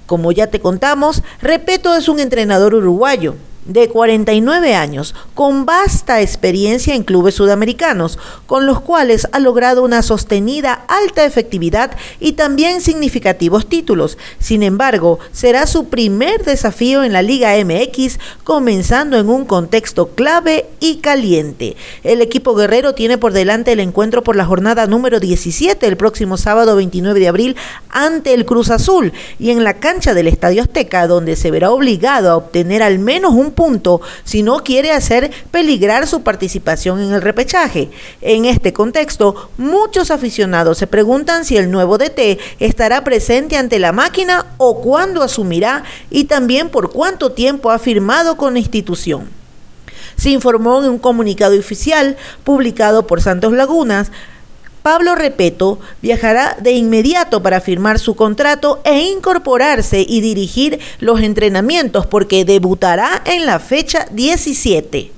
[0.04, 6.94] Como ya te contamos, Repeto es un entrenador uruguayo de 49 años, con vasta experiencia
[6.94, 13.68] en clubes sudamericanos, con los cuales ha logrado una sostenida alta efectividad y también significativos
[13.68, 14.18] títulos.
[14.38, 20.66] Sin embargo, será su primer desafío en la Liga MX, comenzando en un contexto clave
[20.80, 21.76] y caliente.
[22.02, 26.36] El equipo guerrero tiene por delante el encuentro por la jornada número 17 el próximo
[26.36, 27.56] sábado 29 de abril
[27.88, 32.30] ante el Cruz Azul y en la cancha del Estadio Azteca, donde se verá obligado
[32.30, 37.22] a obtener al menos un punto si no quiere hacer peligrar su participación en el
[37.22, 37.90] repechaje.
[38.20, 43.92] En este contexto, muchos aficionados se preguntan si el nuevo DT estará presente ante la
[43.92, 49.28] máquina o cuándo asumirá y también por cuánto tiempo ha firmado con la institución.
[50.16, 54.10] Se informó en un comunicado oficial publicado por Santos Lagunas
[54.82, 62.06] Pablo Repeto viajará de inmediato para firmar su contrato e incorporarse y dirigir los entrenamientos
[62.06, 65.12] porque debutará en la fecha 17.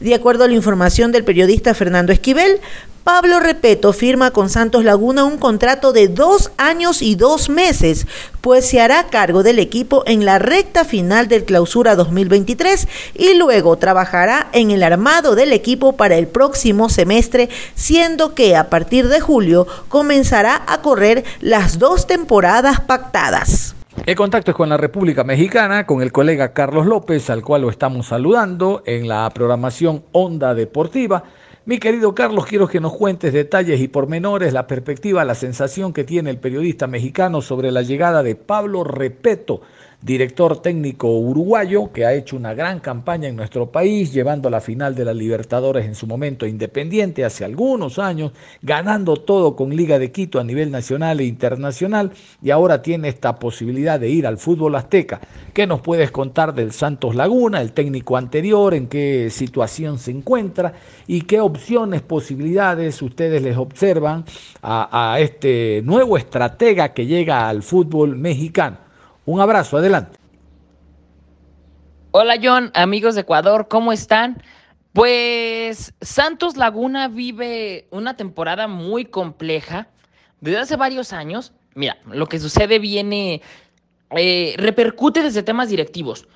[0.00, 2.60] De acuerdo a la información del periodista Fernando Esquivel,
[3.08, 8.06] Pablo Repeto firma con Santos Laguna un contrato de dos años y dos meses,
[8.42, 13.78] pues se hará cargo del equipo en la recta final del clausura 2023 y luego
[13.78, 19.20] trabajará en el armado del equipo para el próximo semestre, siendo que a partir de
[19.20, 23.74] julio comenzará a correr las dos temporadas pactadas.
[24.04, 27.70] El contacto es con la República Mexicana, con el colega Carlos López, al cual lo
[27.70, 31.24] estamos saludando en la programación Onda Deportiva.
[31.68, 36.02] Mi querido Carlos, quiero que nos cuentes detalles y pormenores, la perspectiva, la sensación que
[36.02, 39.60] tiene el periodista mexicano sobre la llegada de Pablo Repeto
[40.00, 44.60] director técnico uruguayo que ha hecho una gran campaña en nuestro país, llevando a la
[44.60, 48.32] final de la Libertadores en su momento independiente hace algunos años,
[48.62, 53.40] ganando todo con Liga de Quito a nivel nacional e internacional y ahora tiene esta
[53.40, 55.20] posibilidad de ir al fútbol azteca.
[55.52, 60.74] ¿Qué nos puedes contar del Santos Laguna, el técnico anterior, en qué situación se encuentra
[61.08, 64.24] y qué opciones, posibilidades ustedes les observan
[64.62, 68.87] a, a este nuevo estratega que llega al fútbol mexicano?
[69.28, 70.18] Un abrazo, adelante.
[72.12, 74.42] Hola John, amigos de Ecuador, ¿cómo están?
[74.94, 79.88] Pues Santos Laguna vive una temporada muy compleja
[80.40, 81.52] desde hace varios años.
[81.74, 83.42] Mira, lo que sucede viene,
[84.16, 86.26] eh, repercute desde temas directivos.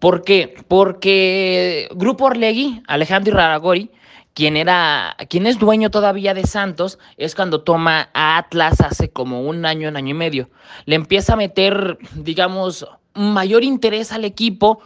[0.00, 0.56] ¿Por qué?
[0.66, 3.92] Porque Grupo Orlegui, Alejandro Iraragori,
[4.40, 9.66] quien era, es dueño todavía de Santos, es cuando toma a Atlas hace como un
[9.66, 10.48] año, un año y medio.
[10.86, 14.80] Le empieza a meter, digamos, mayor interés al equipo.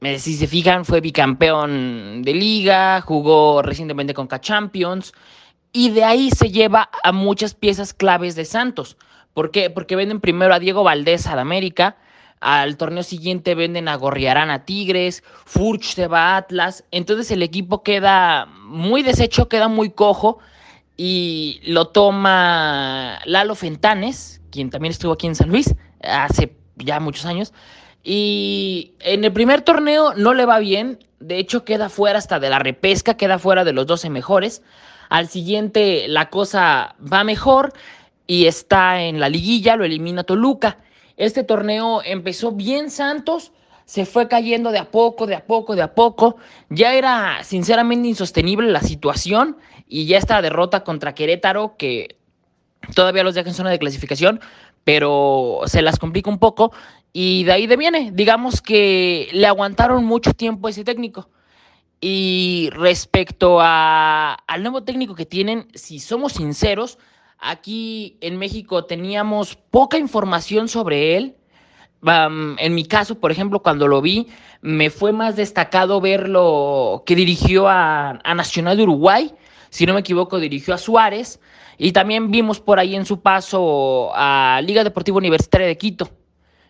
[0.00, 5.12] Eh, si se fijan, fue bicampeón de liga, jugó recientemente con K-Champions,
[5.72, 8.96] y de ahí se lleva a muchas piezas claves de Santos.
[9.34, 9.70] ¿Por qué?
[9.70, 11.96] Porque venden primero a Diego Valdés al América,
[12.40, 17.42] al torneo siguiente venden a Gorriarán a Tigres, Furch se va a Atlas, entonces el
[17.42, 20.38] equipo queda muy deshecho, queda muy cojo
[20.96, 27.26] y lo toma Lalo Fentanes, quien también estuvo aquí en San Luis hace ya muchos
[27.26, 27.52] años.
[28.02, 32.50] Y en el primer torneo no le va bien, de hecho queda fuera hasta de
[32.50, 34.62] la repesca, queda fuera de los 12 mejores.
[35.08, 37.72] Al siguiente la cosa va mejor
[38.26, 40.78] y está en la liguilla, lo elimina Toluca.
[41.16, 43.52] Este torneo empezó bien Santos,
[43.86, 46.36] se fue cayendo de a poco, de a poco, de a poco.
[46.68, 52.16] Ya era sinceramente insostenible la situación y ya esta derrota contra Querétaro que
[52.94, 54.40] todavía los deja en zona de clasificación,
[54.84, 56.72] pero se las complica un poco
[57.12, 58.10] y de ahí viene.
[58.12, 61.30] Digamos que le aguantaron mucho tiempo ese técnico.
[61.98, 66.98] Y respecto a, al nuevo técnico que tienen, si somos sinceros,
[67.38, 71.36] Aquí en México teníamos poca información sobre él.
[72.02, 74.28] en mi caso, por ejemplo, cuando lo vi,
[74.62, 79.34] me fue más destacado verlo que dirigió a, Nacional de Uruguay.
[79.70, 81.40] Si no me equivoco, dirigió a Suárez.
[81.78, 86.08] Y también vimos por ahí en su paso a Liga Deportiva Universitaria de Quito,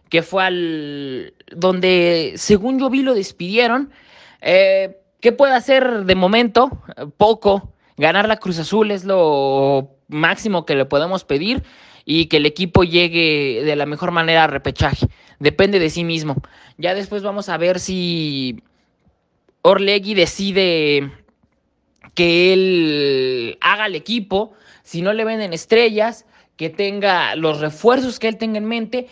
[0.09, 3.93] que fue al donde, según yo vi, lo despidieron.
[4.41, 6.83] Eh, ¿Qué puede hacer de momento?
[7.17, 7.73] Poco.
[7.97, 11.63] Ganar la Cruz Azul es lo máximo que le podemos pedir
[12.05, 15.09] y que el equipo llegue de la mejor manera a repechaje.
[15.39, 16.37] Depende de sí mismo.
[16.79, 18.63] Ya después vamos a ver si
[19.63, 21.11] Orlegui decide
[22.15, 26.25] que él haga el equipo, si no le venden estrellas,
[26.57, 29.09] que tenga los refuerzos que él tenga en mente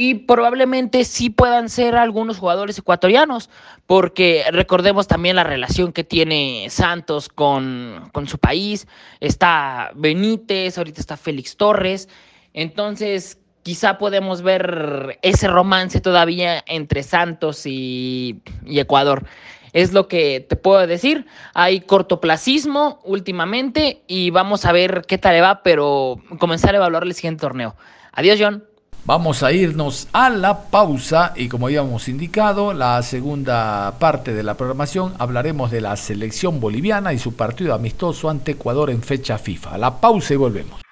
[0.00, 3.50] y probablemente sí puedan ser algunos jugadores ecuatorianos,
[3.84, 8.86] porque recordemos también la relación que tiene Santos con, su país,
[9.18, 12.08] está Benítez, ahorita está Félix Torres,
[12.54, 19.26] entonces quizá podemos ver ese romance todavía entre Santos y, y Ecuador.
[19.72, 21.26] Es lo que te puedo decir.
[21.54, 27.02] Hay cortoplacismo últimamente y vamos a ver qué tal le va, pero comenzar a evaluar
[27.02, 27.74] el siguiente torneo.
[28.12, 28.68] Adiós, John.
[29.08, 34.52] Vamos a irnos a la pausa y como habíamos indicado, la segunda parte de la
[34.52, 39.78] programación hablaremos de la selección boliviana y su partido amistoso ante Ecuador en fecha FIFA.
[39.78, 40.82] La pausa y volvemos.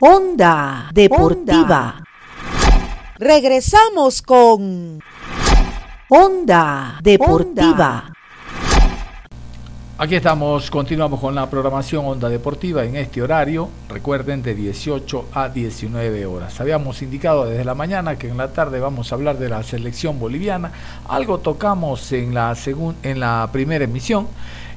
[0.00, 2.04] Onda Deportiva.
[3.16, 5.00] Regresamos con
[6.10, 8.11] Onda Deportiva.
[9.98, 15.50] Aquí estamos, continuamos con la programación Onda Deportiva en este horario, recuerden de 18 a
[15.50, 16.58] 19 horas.
[16.62, 20.18] Habíamos indicado desde la mañana que en la tarde vamos a hablar de la selección
[20.18, 20.72] boliviana,
[21.06, 22.56] algo tocamos en la,
[23.02, 24.28] en la primera emisión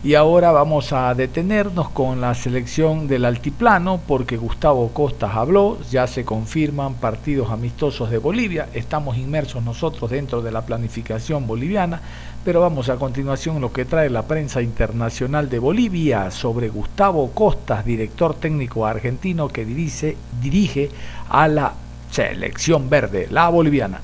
[0.05, 6.05] Y ahora vamos a detenernos con la selección del altiplano porque Gustavo Costas habló, ya
[6.05, 12.01] se confirman partidos amistosos de Bolivia, estamos inmersos nosotros dentro de la planificación boliviana,
[12.43, 17.83] pero vamos a continuación lo que trae la prensa internacional de Bolivia sobre Gustavo Costas,
[17.83, 20.91] director técnico argentino que dirige, dirige
[21.29, 21.73] a la
[22.11, 24.01] selección verde, la boliviana.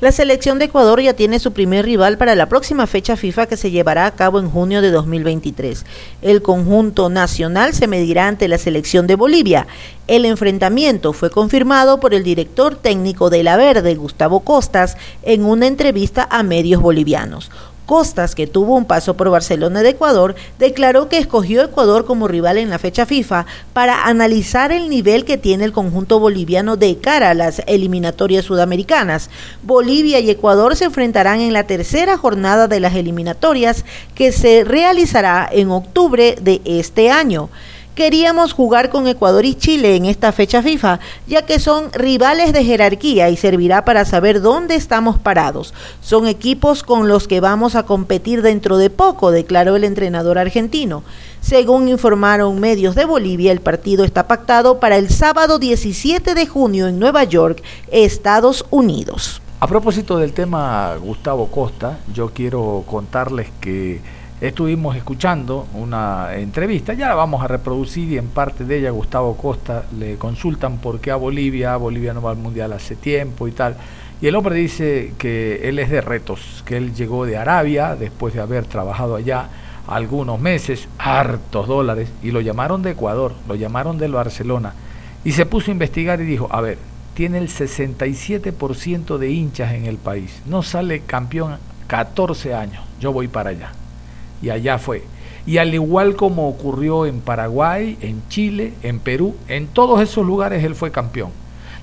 [0.00, 3.56] La selección de Ecuador ya tiene su primer rival para la próxima fecha FIFA que
[3.56, 5.84] se llevará a cabo en junio de 2023.
[6.22, 9.66] El conjunto nacional se medirá ante la selección de Bolivia.
[10.06, 15.66] El enfrentamiento fue confirmado por el director técnico de la Verde, Gustavo Costas, en una
[15.66, 17.50] entrevista a medios bolivianos.
[17.88, 22.58] Costas, que tuvo un paso por Barcelona de Ecuador, declaró que escogió Ecuador como rival
[22.58, 27.30] en la fecha FIFA para analizar el nivel que tiene el conjunto boliviano de cara
[27.30, 29.30] a las eliminatorias sudamericanas.
[29.62, 35.48] Bolivia y Ecuador se enfrentarán en la tercera jornada de las eliminatorias que se realizará
[35.50, 37.48] en octubre de este año.
[37.98, 42.62] Queríamos jugar con Ecuador y Chile en esta fecha FIFA, ya que son rivales de
[42.62, 45.74] jerarquía y servirá para saber dónde estamos parados.
[46.00, 51.02] Son equipos con los que vamos a competir dentro de poco, declaró el entrenador argentino.
[51.40, 56.86] Según informaron medios de Bolivia, el partido está pactado para el sábado 17 de junio
[56.86, 59.42] en Nueva York, Estados Unidos.
[59.58, 64.00] A propósito del tema Gustavo Costa, yo quiero contarles que
[64.40, 69.36] estuvimos escuchando una entrevista, ya la vamos a reproducir y en parte de ella Gustavo
[69.36, 73.52] Costa le consultan por qué a Bolivia, Bolivia no va al Mundial hace tiempo y
[73.52, 73.76] tal.
[74.20, 78.34] Y el hombre dice que él es de retos, que él llegó de Arabia después
[78.34, 79.48] de haber trabajado allá
[79.86, 84.74] algunos meses, hartos dólares, y lo llamaron de Ecuador, lo llamaron del Barcelona,
[85.24, 86.78] y se puso a investigar y dijo, a ver,
[87.14, 93.28] tiene el 67% de hinchas en el país, no sale campeón 14 años, yo voy
[93.28, 93.72] para allá
[94.42, 95.02] y allá fue.
[95.46, 100.62] Y al igual como ocurrió en Paraguay, en Chile, en Perú, en todos esos lugares
[100.64, 101.30] él fue campeón.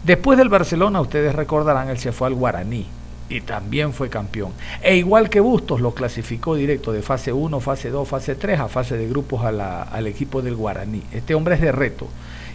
[0.03, 2.85] Después del Barcelona, ustedes recordarán, él se fue al Guaraní
[3.27, 4.51] y también fue campeón.
[4.83, 8.67] E igual que Bustos lo clasificó directo de fase 1, fase 2, fase 3 a
[8.67, 11.01] fase de grupos al equipo del Guaraní.
[11.11, 12.07] Este hombre es de reto.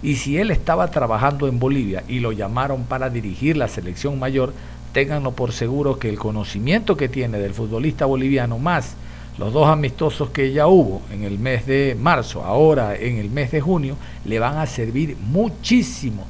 [0.02, 4.52] Y si él estaba trabajando en Bolivia y lo llamaron para dirigir la selección mayor,
[4.92, 8.94] ténganlo por seguro que el conocimiento que tiene del futbolista boliviano más
[9.38, 13.50] los dos amistosos que ya hubo en el mes de marzo, ahora en el mes
[13.50, 16.26] de junio, le van a servir muchísimo.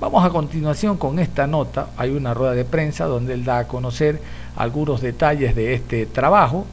[0.00, 1.88] Vamos a continuación con esta nota.
[1.96, 4.20] Hay una rueda de prensa donde él da a conocer
[4.56, 6.66] algunos detalles de este trabajo.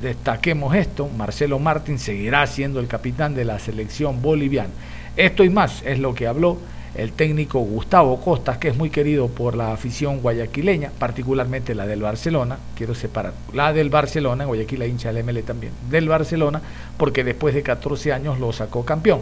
[0.00, 4.70] Destaquemos esto, Marcelo Martín seguirá siendo el capitán de la selección boliviana.
[5.16, 6.58] Esto y más es lo que habló
[6.94, 12.02] el técnico Gustavo Costas, que es muy querido por la afición guayaquileña, particularmente la del
[12.02, 16.60] Barcelona, quiero separar, la del Barcelona, Guayaquil la hincha del ML también, del Barcelona,
[16.96, 19.20] porque después de 14 años lo sacó campeón.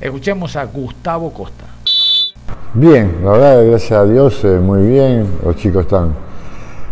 [0.00, 1.64] Escuchemos a Gustavo Costa.
[2.74, 6.14] Bien, la verdad, gracias a Dios, eh, muy bien, los chicos están,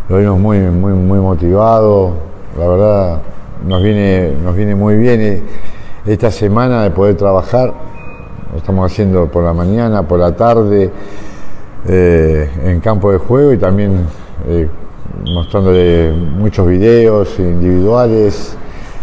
[0.08, 2.14] lo vimos muy, muy, muy motivados,
[2.58, 3.22] la verdad,
[3.64, 5.42] nos viene, nos viene muy bien eh,
[6.06, 7.74] esta semana de poder trabajar
[8.56, 10.90] lo estamos haciendo por la mañana, por la tarde,
[11.86, 14.06] eh, en campo de juego y también
[14.48, 14.66] eh,
[15.26, 18.56] mostrándole muchos videos individuales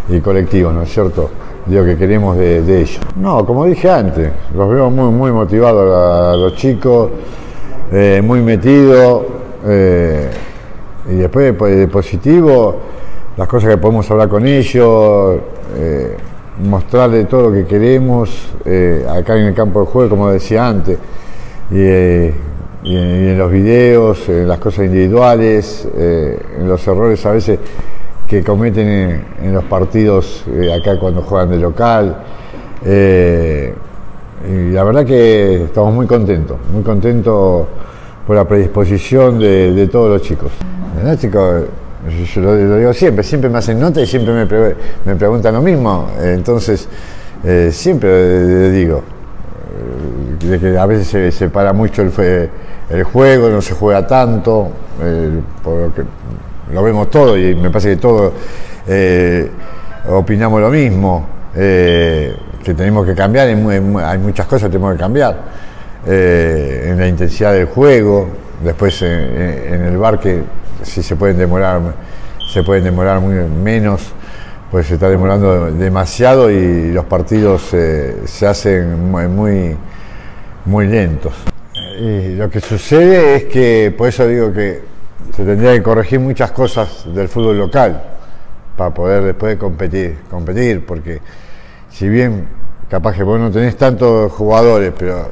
[0.10, 1.30] y colectivos, ¿no es cierto?
[1.68, 3.00] Digo que queremos de, ellos.
[3.16, 7.12] No, como dije antes, los veo muy, muy motivados a, los chicos,
[7.92, 9.22] eh, muy metidos
[11.10, 12.76] y después de positivo,
[13.38, 15.38] las cosas que podemos hablar con ellos
[16.62, 18.30] mostrarle todo lo que queremos
[18.66, 20.98] eh, acá en el campo de juego, como decía antes,
[21.72, 22.34] y, eh,
[22.84, 27.60] en, los videos, en las cosas individuales, eh, en los errores a veces
[28.28, 30.44] que cometen en, los partidos
[30.80, 32.24] acá cuando juegan de local.
[34.46, 37.68] y la verdad que estamos muy contentos, muy contentos
[38.26, 40.52] por la predisposición de, todos los chicos.
[41.20, 41.66] chicos?
[42.10, 46.10] Yo lo, digo siempre, siempre me hacen nota y siempre me, preguntan lo mismo.
[46.22, 46.88] Entonces,
[47.46, 49.02] eh, siempre digo,
[50.42, 52.50] eh, de que a veces se separa mucho el,
[52.90, 54.70] el, juego, no se juega tanto,
[55.02, 56.04] eh, porque
[56.74, 58.34] lo vemos todo y me parece que todos
[60.10, 65.38] opinamos lo mismo, que tenemos que cambiar, hay muchas cosas que tenemos que cambiar.
[66.06, 70.42] en la intensidad del juego, después en el bar que
[70.84, 71.82] si se pueden demorar,
[72.52, 74.12] se pueden demorar muy, menos,
[74.72, 79.76] pues se está demorando demasiado y los partidos eh, se hacen muy,
[80.66, 81.34] muy lentos.
[82.00, 84.82] Y lo que sucede es que, por eso digo que
[85.36, 88.02] se tendría que corregir muchas cosas del fútbol local,
[88.76, 91.20] para poder después competir, competir, porque
[91.90, 92.48] si bien
[92.90, 95.32] capaz que vos no tenés tantos jugadores, pero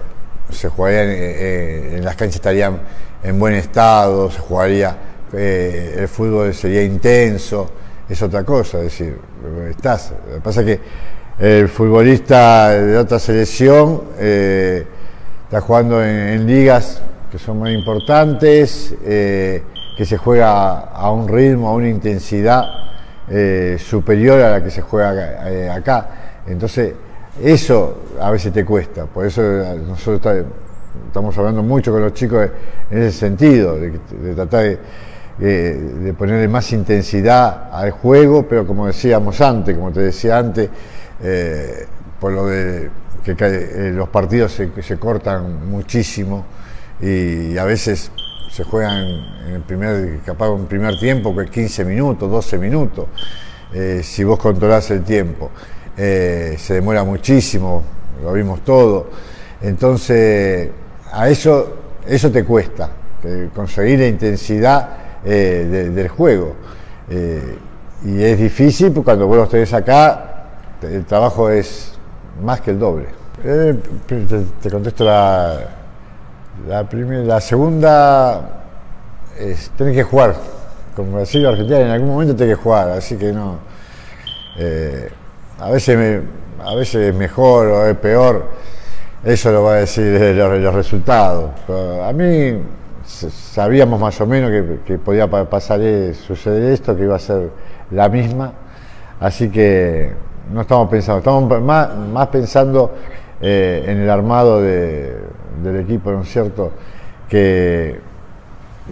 [0.50, 2.80] se jugarían, eh, eh, en las canchas estarían
[3.24, 4.96] en buen estado, se jugaría,
[5.34, 7.70] eh, el fútbol sería intenso,
[8.10, 9.18] es otra cosa, es decir,
[9.70, 10.14] estás.
[10.28, 10.80] Lo que pasa es que
[11.40, 17.02] el futbolista de otra selección está jugando en, ligas
[17.32, 22.66] que son muy importantes, que se juega a un ritmo, a una intensidad
[23.78, 26.10] superior a la que se juega acá.
[26.46, 26.94] Entonces,
[27.42, 30.46] eso a veces te cuesta, por eso eh, nosotros
[31.08, 32.50] estamos hablando mucho con los chicos
[32.90, 34.00] en ese sentido, de,
[34.36, 34.78] tratar
[35.38, 40.70] de, ponerle más intensidad al juego, pero como decíamos antes, como te decía antes,
[41.24, 41.86] eh,
[42.20, 42.90] por lo de
[43.24, 46.46] que eh, los partidos se, cortan muchísimo
[47.00, 48.12] y a veces
[48.50, 49.06] se juegan
[49.48, 53.06] en el primer, capaz en primer tiempo, que 15 minutos, 12 minutos,
[54.02, 55.52] si vos controlás el tiempo.
[55.98, 57.84] Eh, se demora muchísimo,
[58.24, 59.10] lo vimos todo.
[59.62, 60.70] Entonces,
[61.12, 62.90] a eso, eso te cuesta,
[63.54, 64.90] conseguir la intensidad
[65.24, 66.56] eh, del juego.
[67.10, 67.58] Eh,
[68.06, 70.46] y es difícil porque cuando vos los tenés acá,
[70.82, 71.94] el trabajo es
[72.42, 73.08] más que el doble.
[73.42, 75.60] Te, contesto la,
[76.68, 78.64] la, primera, segunda,
[79.38, 80.36] es, tenés que jugar.
[80.96, 83.72] Como decía Argentina, en algún momento tenés que jugar, así que no
[85.62, 86.24] a veces,
[86.60, 88.46] a veces es mejor o es peor,
[89.24, 91.52] eso lo va a decir los, resultados.
[92.04, 92.58] a mí
[93.06, 94.52] sabíamos más o menos
[94.86, 97.50] que, podía pasar, eh, suceder esto, que iba a ser
[97.92, 98.54] la misma,
[99.20, 100.12] así que
[100.52, 102.94] no estamos pensando, estamos más, pensando
[103.42, 106.72] eh, en el armado del equipo, ¿no es cierto?
[107.30, 108.00] Que,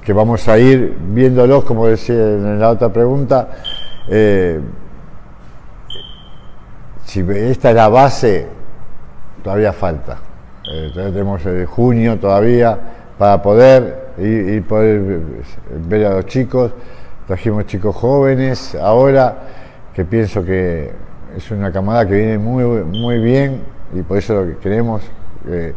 [0.03, 3.49] que vamos a ir viéndolos, como decía en la otra pregunta,
[4.07, 4.59] eh,
[7.05, 8.58] si esta es la base,
[9.43, 10.17] todavía falta.
[10.71, 12.77] Eh, tenemos el junio todavía
[13.17, 15.21] para poder ir, poder
[15.87, 16.71] ver a los chicos.
[17.27, 19.37] Trajimos chicos jóvenes ahora,
[19.93, 20.91] que pienso que
[21.35, 23.61] es una camada que viene muy, muy bien
[23.93, 25.01] y por eso lo que queremos.
[25.47, 25.73] Eh,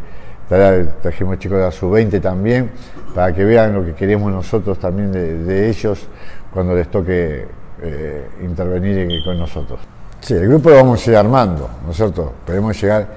[1.00, 2.70] trajimos chicos de la sub-20 también,
[3.14, 6.06] para que vean lo que queremos nosotros también de, ellos
[6.52, 7.46] cuando les toque
[7.80, 9.80] eh, intervenir con nosotros.
[10.20, 12.34] Sí, el grupo lo vamos a ir armando, ¿no es cierto?
[12.46, 13.08] Queremos llegar,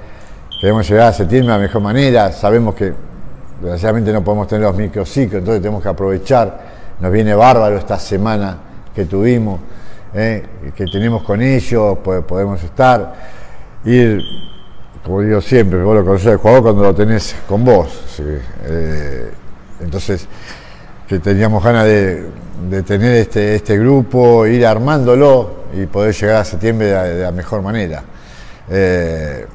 [0.59, 2.93] queremos llegar a septiembre de la mejor manera, sabemos que
[3.61, 6.59] desgraciadamente no podemos tener los microciclos, entonces tenemos que aprovechar,
[6.99, 8.57] nos viene bárbaro esta semana
[8.93, 9.59] que tuvimos,
[10.13, 10.43] ¿eh?
[10.75, 13.13] que tenemos con ellos, podemos estar,
[13.85, 14.21] ir,
[15.03, 19.31] como digo siempre, vos lo conocés el jugador cuando lo tenés con vos, eh,
[19.81, 20.27] entonces
[21.07, 22.25] que teníamos ganas de,
[22.85, 28.03] tener este, este grupo, ir armándolo, y poder llegar a septiembre de, la mejor manera.
[28.69, 29.45] Eh,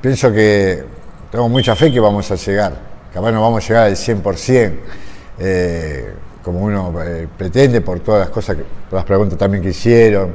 [0.00, 0.84] pienso que
[1.30, 2.72] tengo mucha fe que vamos a llegar,
[3.12, 4.72] capaz no vamos a llegar al 100%,
[5.38, 10.34] eh, como uno eh, pretende por todas las cosas, que, las preguntas también que hicieron,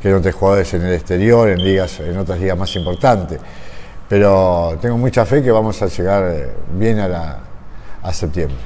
[0.00, 3.38] que no te jugadores en el exterior, en ligas, en otras ligas más importantes.
[4.08, 7.38] Pero tengo mucha fe que vamos a llegar bien a, la,
[8.02, 8.58] a septiembre.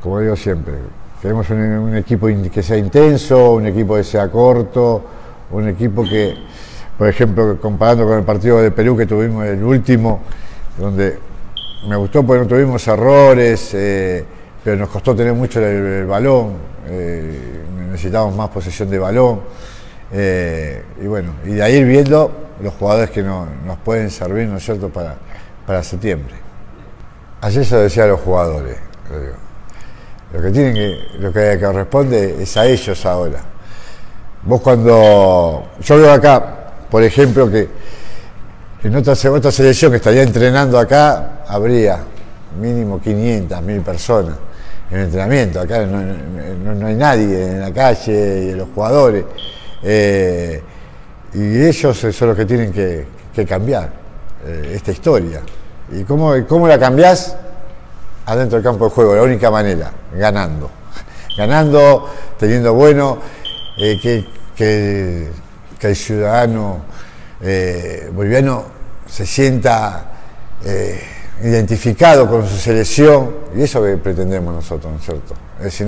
[0.00, 0.74] como digo siempre,
[1.20, 5.04] Queremos un, equipo que sea intenso, un equipo que sea corto,
[5.50, 6.34] un equipo que,
[7.00, 10.20] por ejemplo, comparando con el partido de Perú que tuvimos el último,
[10.76, 11.18] donde
[11.88, 14.22] me gustó porque no tuvimos errores, eh,
[14.62, 16.56] pero nos costó tener mucho el, balón,
[16.88, 19.40] eh, necesitábamos más posesión de balón.
[20.12, 22.32] Eh, y bueno, y de ahí ir viendo
[22.62, 23.48] los jugadores que nos
[23.82, 25.14] pueden servir, ¿no es cierto?, para,
[25.66, 26.34] para septiembre.
[27.40, 28.76] Ayer se decía a los jugadores,
[30.34, 33.40] lo que tienen que, lo que corresponde es a ellos ahora.
[34.42, 35.64] Vos cuando.
[35.80, 36.59] Yo veo acá,
[36.90, 37.68] por ejemplo, que
[38.82, 41.98] en otra, selección que estaría entrenando acá, habría
[42.60, 44.36] mínimo 500, 1000 personas
[44.90, 45.60] en entrenamiento.
[45.60, 49.24] Acá no, hay nadie en la calle, y los jugadores.
[49.82, 50.62] Eh,
[51.34, 53.06] y ellos son los que tienen que,
[53.46, 53.90] cambiar
[54.46, 55.40] eh, esta historia.
[55.92, 57.36] ¿Y cómo, cómo la cambiás?
[58.30, 60.70] adentro del campo de juego, la única manera, ganando.
[61.36, 63.18] Ganando, teniendo bueno,
[63.78, 65.28] eh, que, que,
[65.88, 66.82] el ciudadano
[67.42, 68.64] eh, boliviano
[69.06, 70.12] se sienta
[70.64, 71.00] eh,
[71.42, 75.34] identificado con su selección, y eso que pretendemos nosotros, ¿no es cierto?
[75.58, 75.86] Es decir,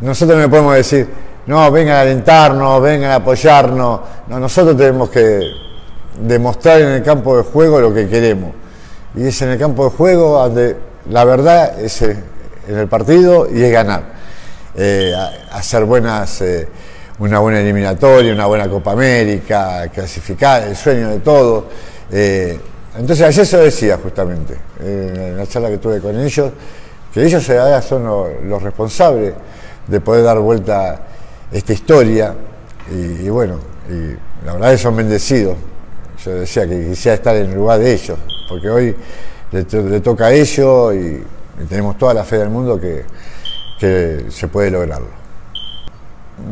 [0.00, 1.06] nosotros no podemos decir,
[1.46, 5.40] no, vengan a alentarnos, vengan a apoyarnos, no, nosotros tenemos que
[6.20, 8.52] demostrar en el campo de juego lo que queremos.
[9.14, 10.76] Y es en el campo de juego donde
[11.10, 12.16] la verdad es eh,
[12.66, 14.16] en el partido y es ganar.
[15.52, 16.42] Hacer buenas,
[17.18, 21.64] una buena eliminatoria, una buena Copa América, clasificar, el sueño de todos.
[22.10, 22.58] Eh,
[22.98, 26.50] entonces ayer se decía justamente, eh, en la charla que tuve con ellos,
[27.12, 29.34] que ellos ahora son lo- los responsables
[29.86, 31.00] de poder dar vuelta
[31.50, 32.34] esta historia
[32.90, 33.58] y, bueno,
[34.44, 35.56] la verdad que son bendecidos.
[36.24, 38.96] Yo decía que quisiera estar en el lugar de ellos, porque hoy
[39.52, 40.98] le toca a ellos y,
[41.62, 43.04] y tenemos toda la fe del mundo que,
[43.78, 45.25] que se puede lograrlo.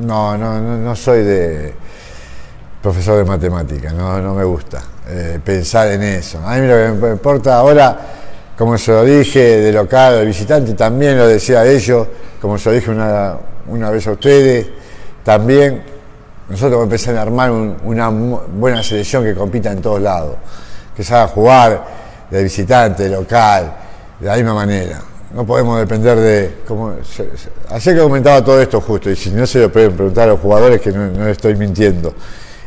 [0.01, 1.75] No, no, no, soy de
[2.81, 6.39] profesor de matemáticas, no, no me gusta eh, pensar en eso.
[6.45, 7.99] A mí lo que me importa ahora,
[8.57, 12.07] como se lo dije, de local, de visitante, también lo decía a ellos,
[12.41, 13.37] como se lo dije una,
[13.69, 14.67] una vez a ustedes,
[15.23, 15.83] también
[16.49, 20.37] nosotros vamos a armar un- una buena selección que compita en todos lados,
[20.97, 21.85] que haga jugar
[22.31, 23.73] de visitante, de local,
[24.19, 25.01] de la misma manera.
[25.35, 26.55] No podemos depender de...
[26.67, 27.29] Como, se-
[27.71, 30.41] ayer que comentaba todo esto justo, y si no se lo pueden preguntar a los
[30.41, 32.15] jugadores que no, no estoy mintiendo.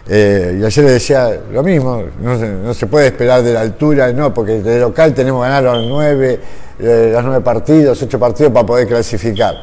[0.10, 3.62] Eh, y ayer le decía lo mismo, no se, no se puede esperar de la
[3.62, 6.40] altura, no, porque de local tenemos que ganar los nueve,
[6.80, 9.56] eh, los nueve partidos, ocho partidos para poder clasificar.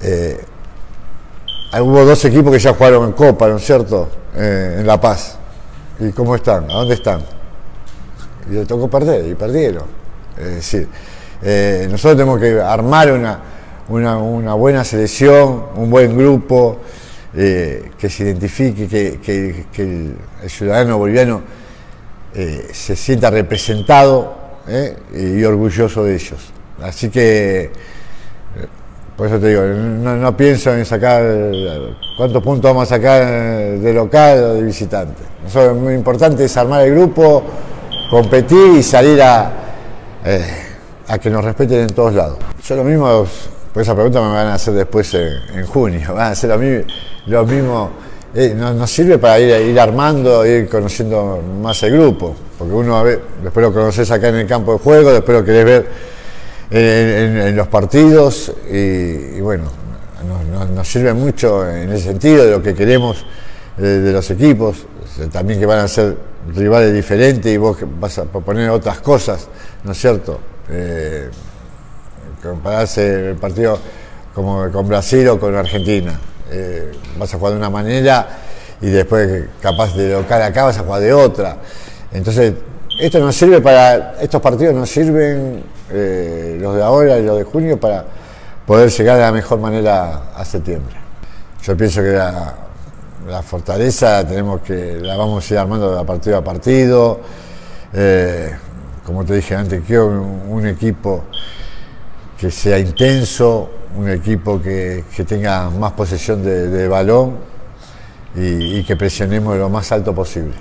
[0.00, 0.38] Eh,
[1.78, 4.08] Hubo dos equipos que ya jugaron en Copa, ¿no es cierto?
[4.34, 5.36] Eh, en La Paz.
[5.98, 6.70] ¿Y cómo están?
[6.70, 7.20] ¿A dónde están?
[8.50, 9.84] Y le tocó perder, y perdieron.
[10.38, 10.88] Es decir,
[11.42, 13.40] eh, nosotros tenemos que armar una,
[14.18, 16.78] una, buena selección, un buen grupo,
[17.34, 20.16] eh, que se identifique, que, el,
[20.48, 21.42] ciudadano boliviano
[22.34, 24.36] eh, se sienta representado
[25.14, 26.52] y orgulloso de ellos.
[26.82, 27.70] Así que
[29.16, 31.22] por eso te digo, no, pienso en sacar
[32.18, 35.22] cuántos puntos vamos a sacar de local o de visitante.
[35.42, 37.42] Nosotros, muy importante es armar el grupo,
[38.10, 39.52] competir y salir a,
[41.08, 42.38] a que nos respeten en todos lados.
[42.64, 43.26] Yo lo mismo,
[43.72, 46.84] por esa pregunta me van a hacer después en, junio, van a hacer lo mismo,
[47.26, 47.90] lo mismo
[48.34, 52.96] eh, nos, nos sirve para ir, ir armando, ir conociendo más el grupo, porque uno
[52.96, 55.86] a ver, después lo conoces acá en el campo de juego, después lo querés ver
[56.70, 59.64] en, los partidos y, bueno,
[60.74, 63.24] nos, sirve mucho en ese sentido de lo que queremos
[63.78, 64.86] eh, de los equipos,
[65.32, 66.16] también que van a ser
[66.54, 69.48] rivales diferentes y vos vas a proponer otras cosas,
[69.84, 70.38] ¿no es cierto?
[70.70, 71.30] Eh,
[72.42, 73.78] compararse el partido
[74.34, 76.18] como con Brasil o con Argentina.
[76.50, 78.26] Eh, vas a jugar de una manera
[78.80, 81.56] y después capaz de local acá vas a jugar de otra.
[82.12, 82.54] Entonces,
[83.00, 87.44] esto nos sirve para, estos partidos nos sirven, eh, los de ahora y los de
[87.44, 88.04] junio, para
[88.66, 90.96] poder llegar de la mejor manera a septiembre.
[91.62, 92.54] Yo pienso que la,
[93.28, 97.20] la fortaleza tenemos que, la vamos a ir armando de partido a partido.
[97.92, 98.54] Eh,
[99.06, 101.22] como te dije antes, quiero un, equipo
[102.36, 107.36] que sea intenso, un equipo que, que tenga más posesión de, balón
[108.34, 110.54] y, que presionemos lo más alto posible.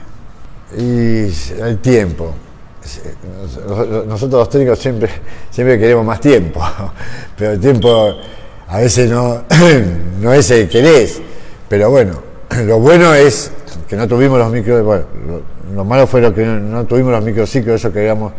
[0.77, 1.25] Y
[1.59, 2.35] el tiempo.
[3.41, 5.09] Nos- Nosotros los técnicos siempre,
[5.49, 6.61] siempre queremos más tiempo,
[7.37, 8.13] pero el tiempo
[8.67, 9.43] a veces no,
[10.21, 11.19] no es el que querés.
[11.67, 12.21] Pero bueno,
[12.63, 13.51] lo bueno es
[13.89, 15.05] que no tuvimos los bueno,
[15.69, 18.33] lo, lo malo fue lo que no, tuvimos los microciclos, eso que habíamos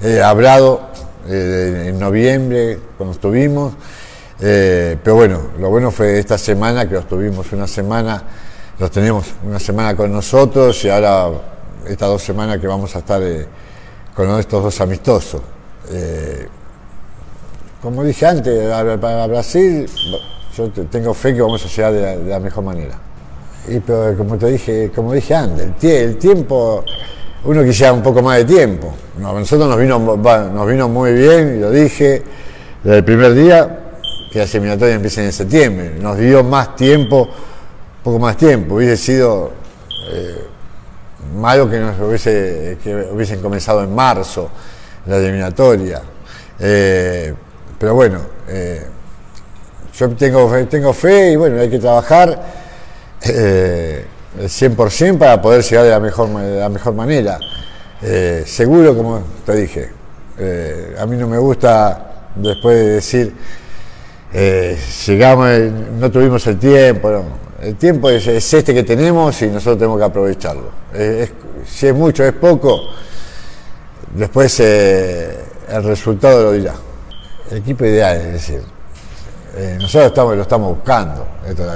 [0.00, 0.88] eh, hablado
[1.28, 3.74] eh, en noviembre, cuando estuvimos.
[4.40, 8.22] Eh, pero bueno, lo bueno fue esta semana, que los tuvimos una semana,
[8.78, 11.28] los tenemos una semana con nosotros y ahora
[11.86, 13.22] estas dos semanas que vamos a estar
[14.14, 15.40] con estos dos amistosos.
[17.80, 18.68] Como dije antes,
[19.00, 19.88] para Brasil,
[20.56, 22.94] yo te- tengo fe que vamos a llegar de la, de la mejor manera.
[23.68, 26.84] Y pero como te dije, como dije antes, el, tie- el tiempo,
[27.44, 28.92] uno quisiera un poco más de tiempo.
[29.18, 32.22] A nosotros nos vino, nos vino muy bien, y lo dije
[32.82, 33.78] desde el primer día,
[34.32, 35.94] que la seminatoria empieza en septiembre.
[36.00, 38.74] Nos dio más tiempo, un poco más tiempo.
[38.76, 39.52] Hubiese sido
[40.10, 40.44] eh,
[41.36, 42.78] malo que, nos hubiese,
[43.12, 44.50] hubiesen comenzado en marzo
[45.06, 46.02] la eliminatoria.
[46.58, 47.32] Eh,
[47.78, 48.86] pero bueno, eh,
[49.96, 52.61] yo tengo, tengo fe y bueno, hay que trabajar
[53.26, 54.04] eh,
[54.40, 57.38] el 100% para poder llegar de la mejor, de la mejor manera.
[58.02, 59.90] Eh, seguro, como te dije,
[60.38, 63.32] eh, a mí no me gusta después de decir,
[64.32, 65.48] eh, llegamos,
[65.98, 67.24] no tuvimos el tiempo, no.
[67.62, 70.70] el tiempo es, es este que tenemos y nosotros tenemos que aprovecharlo.
[70.92, 71.30] Es-
[71.66, 72.80] si es mucho, es poco,
[74.14, 76.74] después el resultado lo dirá.
[77.50, 78.62] El equipo ideal, es decir,
[79.54, 81.26] eh, nosotros estamos, lo estamos buscando,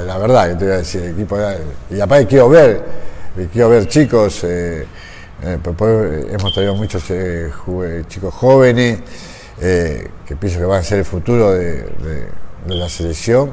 [0.06, 1.36] la, verdad que te voy a decir, el equipo.
[1.90, 2.82] Y aparte quiero ver,
[3.52, 4.86] quiero ver chicos, eh,
[5.42, 5.58] eh,
[6.30, 7.04] hemos traído muchos
[8.08, 9.00] chicos jóvenes
[9.58, 12.28] que pienso que van a ser el futuro de,
[12.66, 13.52] la selección.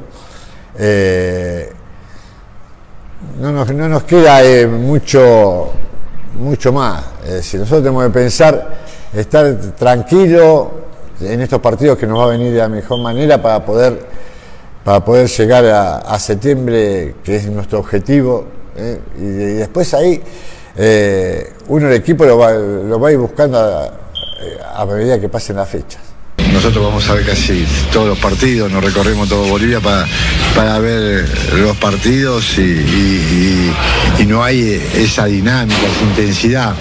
[3.40, 5.72] No nos, no nos queda mucho,
[6.40, 7.04] mucho más.
[7.26, 8.78] Decir, nosotros tenemos que pensar,
[9.14, 10.84] estar tranquilo
[11.22, 14.00] en estos partidos que nos va a venir de la mejor manera para poder,
[14.84, 18.46] para poder llegar a, septiembre, que es nuestro objetivo.
[18.76, 19.00] ¿eh?
[19.18, 19.26] Y,
[19.58, 20.22] después ahí
[20.76, 25.56] eh, uno el equipo lo va, lo va a ir buscando a medida que pasen
[25.56, 26.13] las fechas.
[26.54, 30.06] Nosotros vamos a ver casi todos los partidos, nos recorremos todo Bolivia para,
[30.56, 33.72] para ver los partidos y,
[34.28, 36.76] no hay esa dinámica, esa intensidad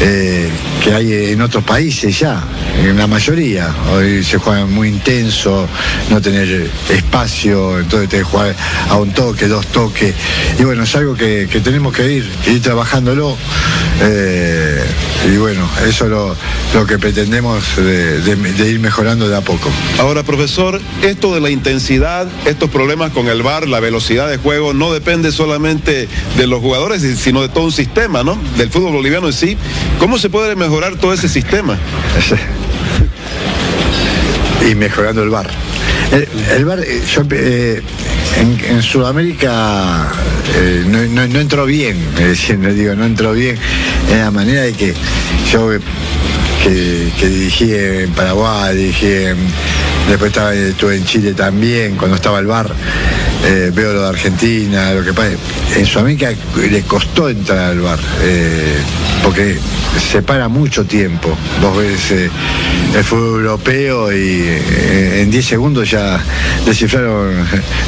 [0.00, 0.50] eh,
[0.82, 2.42] que hay en otros países ya,
[2.78, 3.74] en la mayoría.
[3.92, 5.66] Hoy se juega muy intenso,
[6.10, 8.54] no tener espacio, entonces te jugar
[8.90, 10.14] a un toque, dos toques.
[10.58, 13.36] Y bueno, es algo que, que tenemos que ir, ir trabajándolo.
[14.02, 14.84] eh,
[15.26, 16.36] y bueno, eso es lo,
[16.74, 19.70] lo que pretendemos de, de- de ir mejorando de a poco.
[19.98, 24.74] Ahora, profesor, esto de la intensidad, estos problemas con el VAR, la velocidad de juego,
[24.74, 26.06] no depende solamente
[26.36, 28.38] de los jugadores, sino de todo un sistema, ¿no?
[28.58, 29.56] Del fútbol boliviano en sí.
[29.98, 31.78] ¿Cómo se puede mejorar todo ese sistema?
[34.70, 35.48] y mejorando el bar.
[36.12, 37.82] El, el bar, eh, yo, eh,
[38.38, 40.08] en, en Sudamérica
[40.56, 41.96] eh, no, no- no entró bien,
[42.58, 43.56] no digo, no entró bien
[44.12, 44.94] en la manera de que
[45.52, 45.80] yo eh,
[46.66, 49.36] que, que dirigí en Paraguay, dirigí en-
[50.08, 52.70] después estaba, estuve en Chile también, cuando estaba el bar,
[53.44, 55.30] eh, veo lo de Argentina, lo que pasa.
[55.74, 58.76] En Sudamérica le costó entrar al bar, eh,
[59.22, 59.58] porque
[60.00, 61.36] se para mucho tiempo.
[61.60, 62.30] Vos ves eh,
[62.94, 66.20] el fútbol europeo y eh, en 10 segundos ya
[66.64, 67.34] descifraron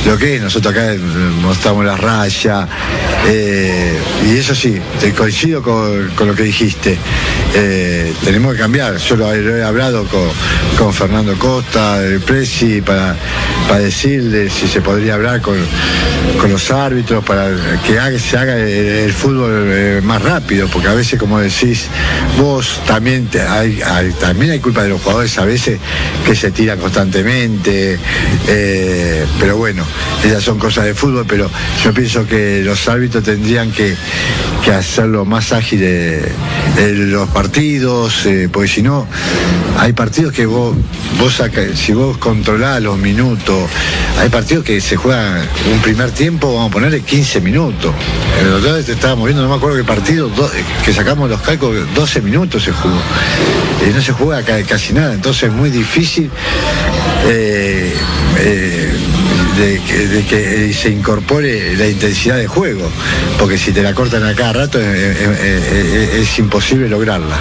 [0.07, 0.43] lo que es.
[0.43, 0.95] Nosotros acá
[1.43, 2.67] mostramos la raya.
[3.27, 4.79] eh, y eso sí,
[5.17, 6.99] coincido con, lo que dijiste.
[8.25, 8.97] Tenemos que cambiar.
[8.97, 10.29] Yo lo he hablado con,
[10.77, 13.17] con Fernando Costa, el Presi, para,
[13.69, 15.57] para decirle si se podría hablar con,
[16.41, 17.51] con los árbitros para
[17.87, 21.87] que se haga el, fútbol eh, más rápido, porque a veces, como decís
[22.39, 23.81] vos, también, te- hay,
[24.21, 25.79] también hay culpa de los jugadores a veces
[26.25, 27.99] que se tiran constantemente,
[28.47, 29.85] eh, pero bueno,
[30.25, 31.51] esas son cosas de fútbol, pero
[31.83, 33.95] yo pienso que los árbitros tendrían que,
[34.65, 36.23] que hacerlo más ágil eh,
[36.79, 39.07] eh, los partidos, eh, porque si no,
[39.79, 40.77] hay partidos que vos,
[41.19, 43.69] vos saca- si vos controlás los minutos,
[44.19, 45.43] hay partidos que se juegan
[45.73, 47.93] un primer tiempo, vamos a ponerle 15 minutos.
[48.41, 50.51] El otro día estábamos viendo, no me acuerdo qué partido, do-
[50.85, 52.97] que sacamos los cálculos, 12 minutos se jugó.
[53.89, 56.31] Y no se juega ca- casi nada, entonces es muy difícil
[57.27, 57.93] eh,
[58.39, 58.88] eh,
[59.59, 62.89] de, que, que se incorpore la intensidad de juego,
[63.39, 67.37] porque si te la cortan a cada rato eh, eh, eh, eh, es imposible lograrla.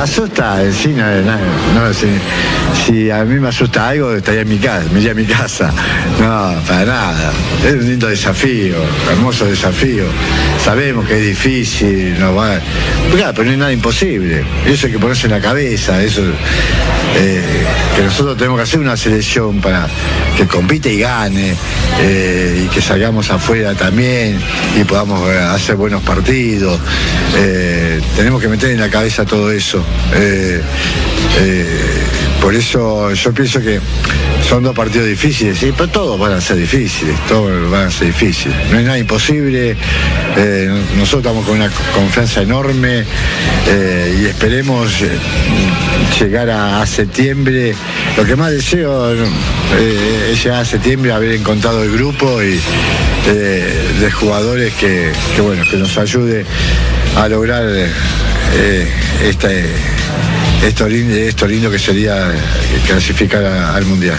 [0.00, 1.36] Asusta, eh, sí, no, no,
[1.74, 5.24] no, si, a mí me asusta algo, estaría en mi casa, me iría a mi
[5.24, 5.72] casa.
[6.20, 7.32] No, para nada.
[7.66, 8.76] Es un lindo desafío,
[9.10, 10.04] hermoso desafío.
[10.64, 12.60] Sabemos que es difícil, no va.
[13.10, 14.44] Pero no es nada imposible.
[14.66, 16.22] Eso hay que ponerse en la cabeza, eso
[17.16, 17.42] eh,
[17.96, 19.88] que nosotros tenemos que hacer una selección para
[20.38, 21.52] que compite y gane,
[22.00, 24.38] eh, y que salgamos afuera también
[24.80, 26.78] y podamos eh, hacer buenos partidos.
[27.36, 29.84] Eh, tenemos que meter en la cabeza todo eso.
[32.40, 33.80] Por eso yo pienso que
[34.48, 38.56] son dos partidos difíciles, pero todos van a ser difíciles, todos van a ser difíciles.
[38.70, 39.76] No hay nada imposible,
[40.36, 43.04] eh, nosotros estamos con una confianza enorme
[43.66, 45.10] eh, y esperemos eh,
[46.18, 47.74] llegar a, septiembre.
[48.16, 52.58] Lo que más deseo es llegar a septiembre, haber encontrado el grupo y
[53.26, 55.12] de jugadores que,
[55.42, 56.46] bueno, que nos ayude
[57.16, 57.66] a lograr
[59.22, 59.66] este,
[60.62, 62.32] esto, esto lindo que sería
[62.86, 64.18] clasificar a- al Mundial.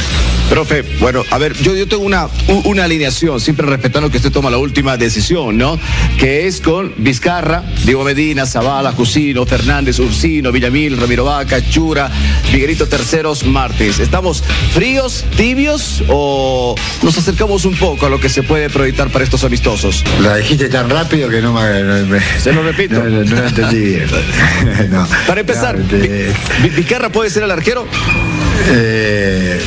[0.49, 2.27] Profe, bueno, a ver, yo, yo tengo una,
[2.65, 5.79] una alineación, siempre respetando que usted toma la última decisión, ¿no?
[6.17, 12.09] Que es con Vizcarra, Diego Medina, Zavala, Jusino, Fernández, Ursino, Villamil, Ramiro Vaca, Chura,
[12.51, 13.99] Miguelito Terceros, Martes.
[13.99, 14.43] ¿Estamos
[14.73, 19.43] fríos, tibios o nos acercamos un poco a lo que se puede proyectar para estos
[19.43, 20.03] amistosos?
[20.21, 21.83] La dijiste tan rápido que no me...
[21.83, 22.95] no me- Se lo repito.
[22.95, 24.07] No, no, no lo entendí bien.
[25.27, 26.33] Para empezar, te-
[26.75, 27.87] ¿Vizcarra puede ser el arquero?
[28.67, 29.59] Eh,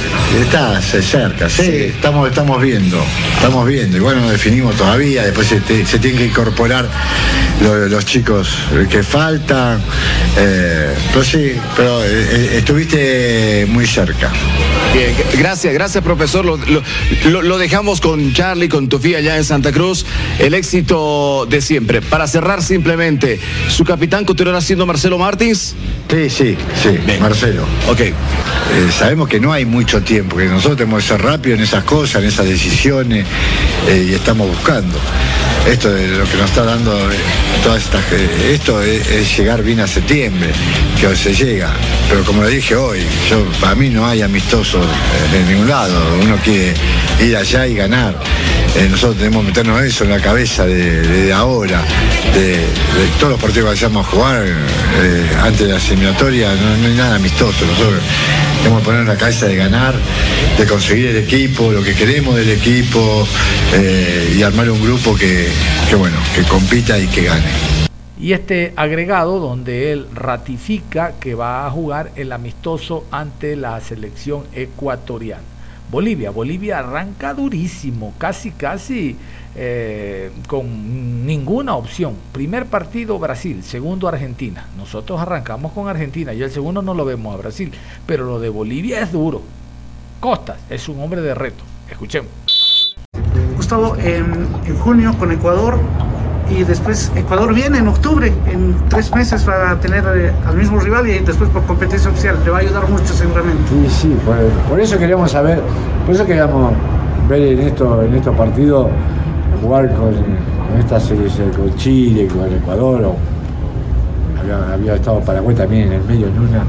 [0.43, 1.63] está cerca, sí,
[1.95, 3.03] Estamos, estamos viendo,
[3.37, 6.87] estamos viendo, igual no definimos todavía, después se, te- se tienen que incorporar
[7.63, 8.51] lo- los chicos
[8.91, 9.81] que faltan
[10.37, 14.31] Eh, pero sí, pero eh, eh, estuviste muy cerca.
[14.95, 16.43] Bien, gracias, gracias profesor.
[16.45, 20.07] Lo, lo- lo dejamos con Charlie, con Tofía allá en Santa Cruz.
[20.39, 22.01] El éxito de siempre.
[22.01, 25.75] Para cerrar simplemente, ¿su capitán continuará siendo Marcelo Martins?
[26.11, 27.63] Sí, sí, sí, Marcelo.
[27.91, 28.01] Ok.
[28.91, 32.23] Sabemos que no hay mucho tiempo, que nosotros tenemos que ser rápidos en esas cosas,
[32.23, 33.27] en esas decisiones,
[33.89, 34.99] eh, y estamos buscando.
[35.67, 37.15] Esto de lo que nos está dando eh,
[37.63, 38.05] todas estas.
[38.13, 40.51] eh, esto es, llegar bien a septiembre,
[41.01, 41.71] que se llega.
[42.09, 45.95] Pero como le dije hoy, yo para mí no hay amistoso eh, en ningún lado.
[46.21, 46.75] Uno quiere
[47.21, 48.17] ir allá y ganar.
[48.91, 51.83] Nosotros tenemos que meternos eso en la cabeza de, de ahora,
[52.35, 54.47] de, de todos los partidos que vayamos a jugar
[55.43, 57.67] antes de la eliminatoria, no, no hay nada amistoso.
[57.67, 58.01] Nosotros
[58.63, 59.95] que poner en la cabeza de ganar,
[60.57, 63.27] de conseguir el equipo, lo que queremos del equipo
[63.75, 65.49] eh, y armar un grupo que,
[65.89, 67.45] que, bueno, que compita y que gane.
[68.21, 74.45] Y este agregado donde él ratifica que va a jugar el amistoso ante la selección
[74.55, 75.43] ecuatoriana.
[75.91, 79.17] Bolivia, Bolivia arranca durísimo, casi, casi
[79.55, 82.15] eh, con ninguna opción.
[82.33, 84.67] Primer partido Brasil, segundo Argentina.
[84.77, 87.73] Nosotros arrancamos con Argentina y el segundo no lo vemos a Brasil,
[88.07, 89.43] pero lo de Bolivia es duro.
[90.21, 91.65] Costas es un hombre de reto.
[91.91, 92.97] Escuchemos.
[93.57, 95.79] Gustavo, en, en junio con Ecuador
[96.51, 100.79] y después Ecuador viene en octubre, en tres meses va a tener eh, al mismo
[100.81, 103.63] rival y después por competencia oficial, le va a ayudar mucho seguramente.
[103.69, 104.37] Sí, sí, por,
[104.69, 105.61] por eso queríamos saber,
[106.05, 106.73] por eso queríamos
[107.29, 108.89] ver en, esto, en estos partidos
[109.63, 113.17] jugar con, con esta selección, con Chile, con Ecuador, o
[114.41, 116.65] había, había estado Paraguay también en el medio en una,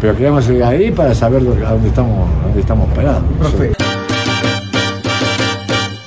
[0.00, 3.22] pero queríamos ir ahí para saber dónde- a dónde estamos, a dónde estamos parados.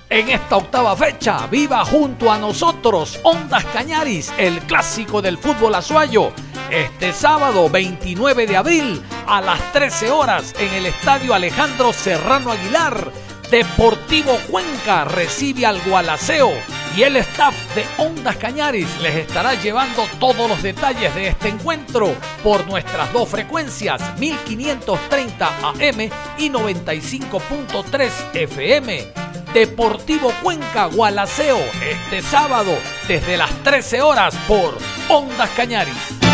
[0.09, 6.31] En esta octava fecha, viva junto a nosotros Ondas Cañaris, el clásico del fútbol azuayo.
[6.69, 13.11] Este sábado 29 de abril a las 13 horas en el estadio Alejandro Serrano Aguilar,
[13.51, 16.53] Deportivo Cuenca recibe al Gualaceo
[16.95, 22.15] y el staff de Ondas Cañaris les estará llevando todos los detalles de este encuentro
[22.45, 29.07] por nuestras dos frecuencias 1530 AM y 95.3 FM.
[29.53, 32.71] Deportivo Cuenca Gualaceo este sábado
[33.09, 34.77] desde las 13 horas por
[35.09, 36.30] Ondas Cañaris.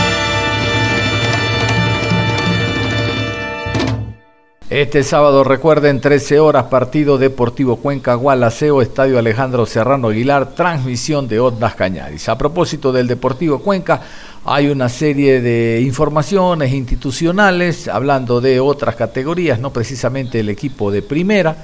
[4.70, 11.40] Este sábado recuerden 13 horas partido Deportivo Cuenca Gualaceo Estadio Alejandro Serrano Aguilar transmisión de
[11.40, 12.28] Ondas Cañaris.
[12.28, 14.02] A propósito del Deportivo Cuenca
[14.44, 21.02] hay una serie de informaciones institucionales hablando de otras categorías, no precisamente el equipo de
[21.02, 21.56] primera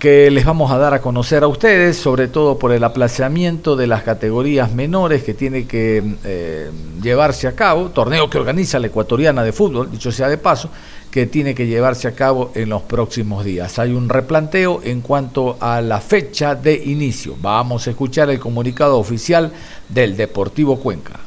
[0.00, 3.86] que les vamos a dar a conocer a ustedes, sobre todo por el aplazamiento de
[3.86, 6.70] las categorías menores que tiene que eh,
[7.00, 10.68] llevarse a cabo, torneo que organiza la ecuatoriana de fútbol, dicho sea de paso,
[11.16, 13.78] que tiene que llevarse a cabo en los próximos días.
[13.78, 17.38] Hay un replanteo en cuanto a la fecha de inicio.
[17.40, 19.50] Vamos a escuchar el comunicado oficial
[19.88, 21.18] del Deportivo Cuenca.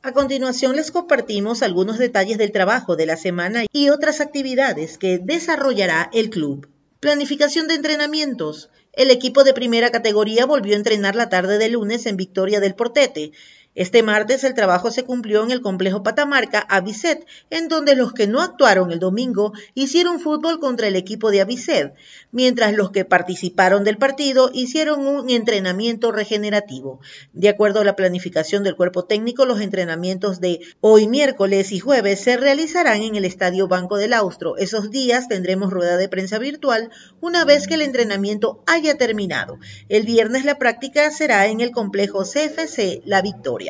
[0.00, 5.18] A continuación les compartimos algunos detalles del trabajo de la semana y otras actividades que
[5.18, 6.66] desarrollará el club.
[7.00, 8.70] Planificación de entrenamientos.
[8.94, 12.74] El equipo de primera categoría volvió a entrenar la tarde de lunes en Victoria del
[12.74, 13.32] Portete.
[13.76, 18.26] Este martes el trabajo se cumplió en el complejo Patamarca Avicet, en donde los que
[18.26, 21.94] no actuaron el domingo hicieron fútbol contra el equipo de Avicet,
[22.32, 26.98] mientras los que participaron del partido hicieron un entrenamiento regenerativo.
[27.32, 32.20] De acuerdo a la planificación del cuerpo técnico, los entrenamientos de hoy miércoles y jueves
[32.20, 34.56] se realizarán en el Estadio Banco del Austro.
[34.56, 36.90] Esos días tendremos rueda de prensa virtual
[37.20, 39.60] una vez que el entrenamiento haya terminado.
[39.88, 43.69] El viernes la práctica será en el complejo CFC La Victoria.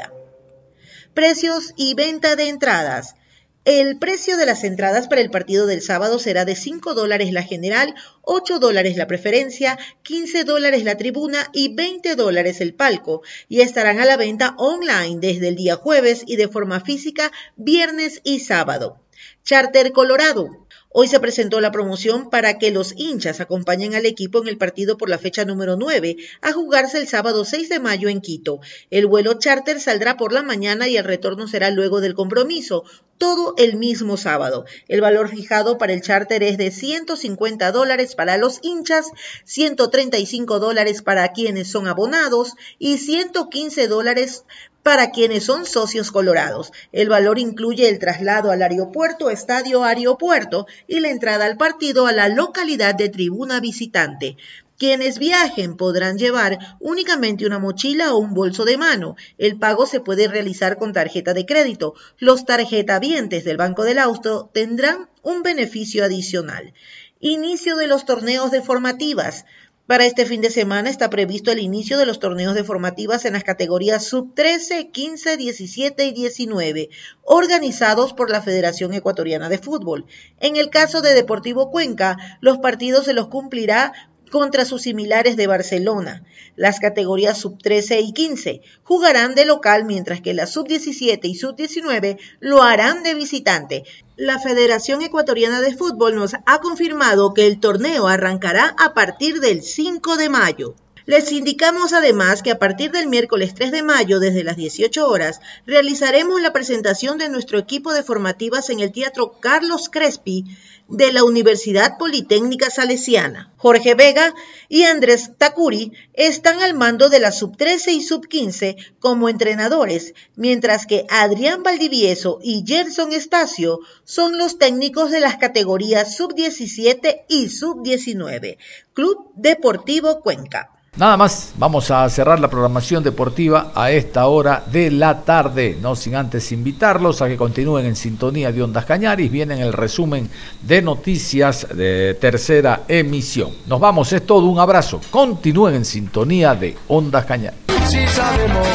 [1.15, 3.17] Precios y venta de entradas.
[3.65, 7.43] El precio de las entradas para el partido del sábado será de 5 dólares la
[7.43, 13.61] general, 8 dólares la preferencia, 15 dólares la tribuna y 20 dólares el palco, y
[13.61, 18.39] estarán a la venta online desde el día jueves y de forma física viernes y
[18.39, 19.01] sábado.
[19.43, 20.69] Charter Colorado.
[20.93, 24.99] Hoy se presentó la promoción para que los hinchas acompañen al equipo en el partido
[24.99, 28.59] por la fecha número 9, a jugarse el sábado 6 de mayo en Quito.
[28.91, 32.83] El vuelo charter saldrá por la mañana y el retorno será luego del compromiso,
[33.19, 34.65] todo el mismo sábado.
[34.89, 39.13] El valor fijado para el charter es de 150 dólares para los hinchas,
[39.45, 44.45] 135 dólares para quienes son abonados y 115 dólares
[44.83, 46.73] para quienes son socios colorados.
[46.93, 52.13] El valor incluye el traslado al aeropuerto, estadio aeropuerto y la entrada al partido a
[52.13, 54.37] la localidad de tribuna visitante.
[54.81, 59.15] Quienes viajen podrán llevar únicamente una mochila o un bolso de mano.
[59.37, 61.93] El pago se puede realizar con tarjeta de crédito.
[62.17, 66.73] Los tarjetavientes del Banco del Austro tendrán un beneficio adicional.
[67.21, 69.45] Inicio de los torneos de formativas.
[69.87, 73.33] Para este fin de semana está previsto el inicio de los torneos de formativas en
[73.33, 76.91] las categorías sub 13, 15, 17 y 19,
[77.23, 80.07] organizados por la Federación Ecuatoriana de Fútbol.
[80.39, 83.93] En el caso de Deportivo Cuenca, los partidos se los cumplirá
[84.31, 86.25] contra sus similares de Barcelona.
[86.57, 91.35] Las categorías sub 13 y 15 jugarán de local mientras que las sub 17 y
[91.35, 93.85] sub 19 lo harán de visitante
[94.21, 99.63] la Federación Ecuatoriana de Fútbol nos ha confirmado que el torneo arrancará a partir del
[99.63, 100.75] 5 de mayo.
[101.11, 105.41] Les indicamos además que a partir del miércoles 3 de mayo, desde las 18 horas,
[105.67, 110.45] realizaremos la presentación de nuestro equipo de formativas en el Teatro Carlos Crespi
[110.89, 113.53] de la Universidad Politécnica Salesiana.
[113.57, 114.33] Jorge Vega
[114.69, 120.15] y Andrés Takuri están al mando de la sub 13 y sub 15 como entrenadores,
[120.37, 127.25] mientras que Adrián Valdivieso y Gerson Estacio son los técnicos de las categorías sub 17
[127.29, 128.59] y sub 19.
[128.95, 130.71] Club Deportivo Cuenca.
[130.97, 135.95] Nada más, vamos a cerrar la programación deportiva a esta hora de la tarde, no
[135.95, 140.29] sin antes invitarlos a que continúen en sintonía de Ondas Cañaris, viene el resumen
[140.61, 143.53] de noticias de tercera emisión.
[143.67, 147.61] Nos vamos, es todo, un abrazo, continúen en sintonía de Ondas Cañaris.
[147.87, 148.67] Si sabemos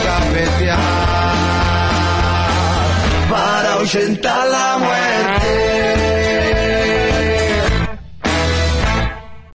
[4.22, 5.65] para la muerte.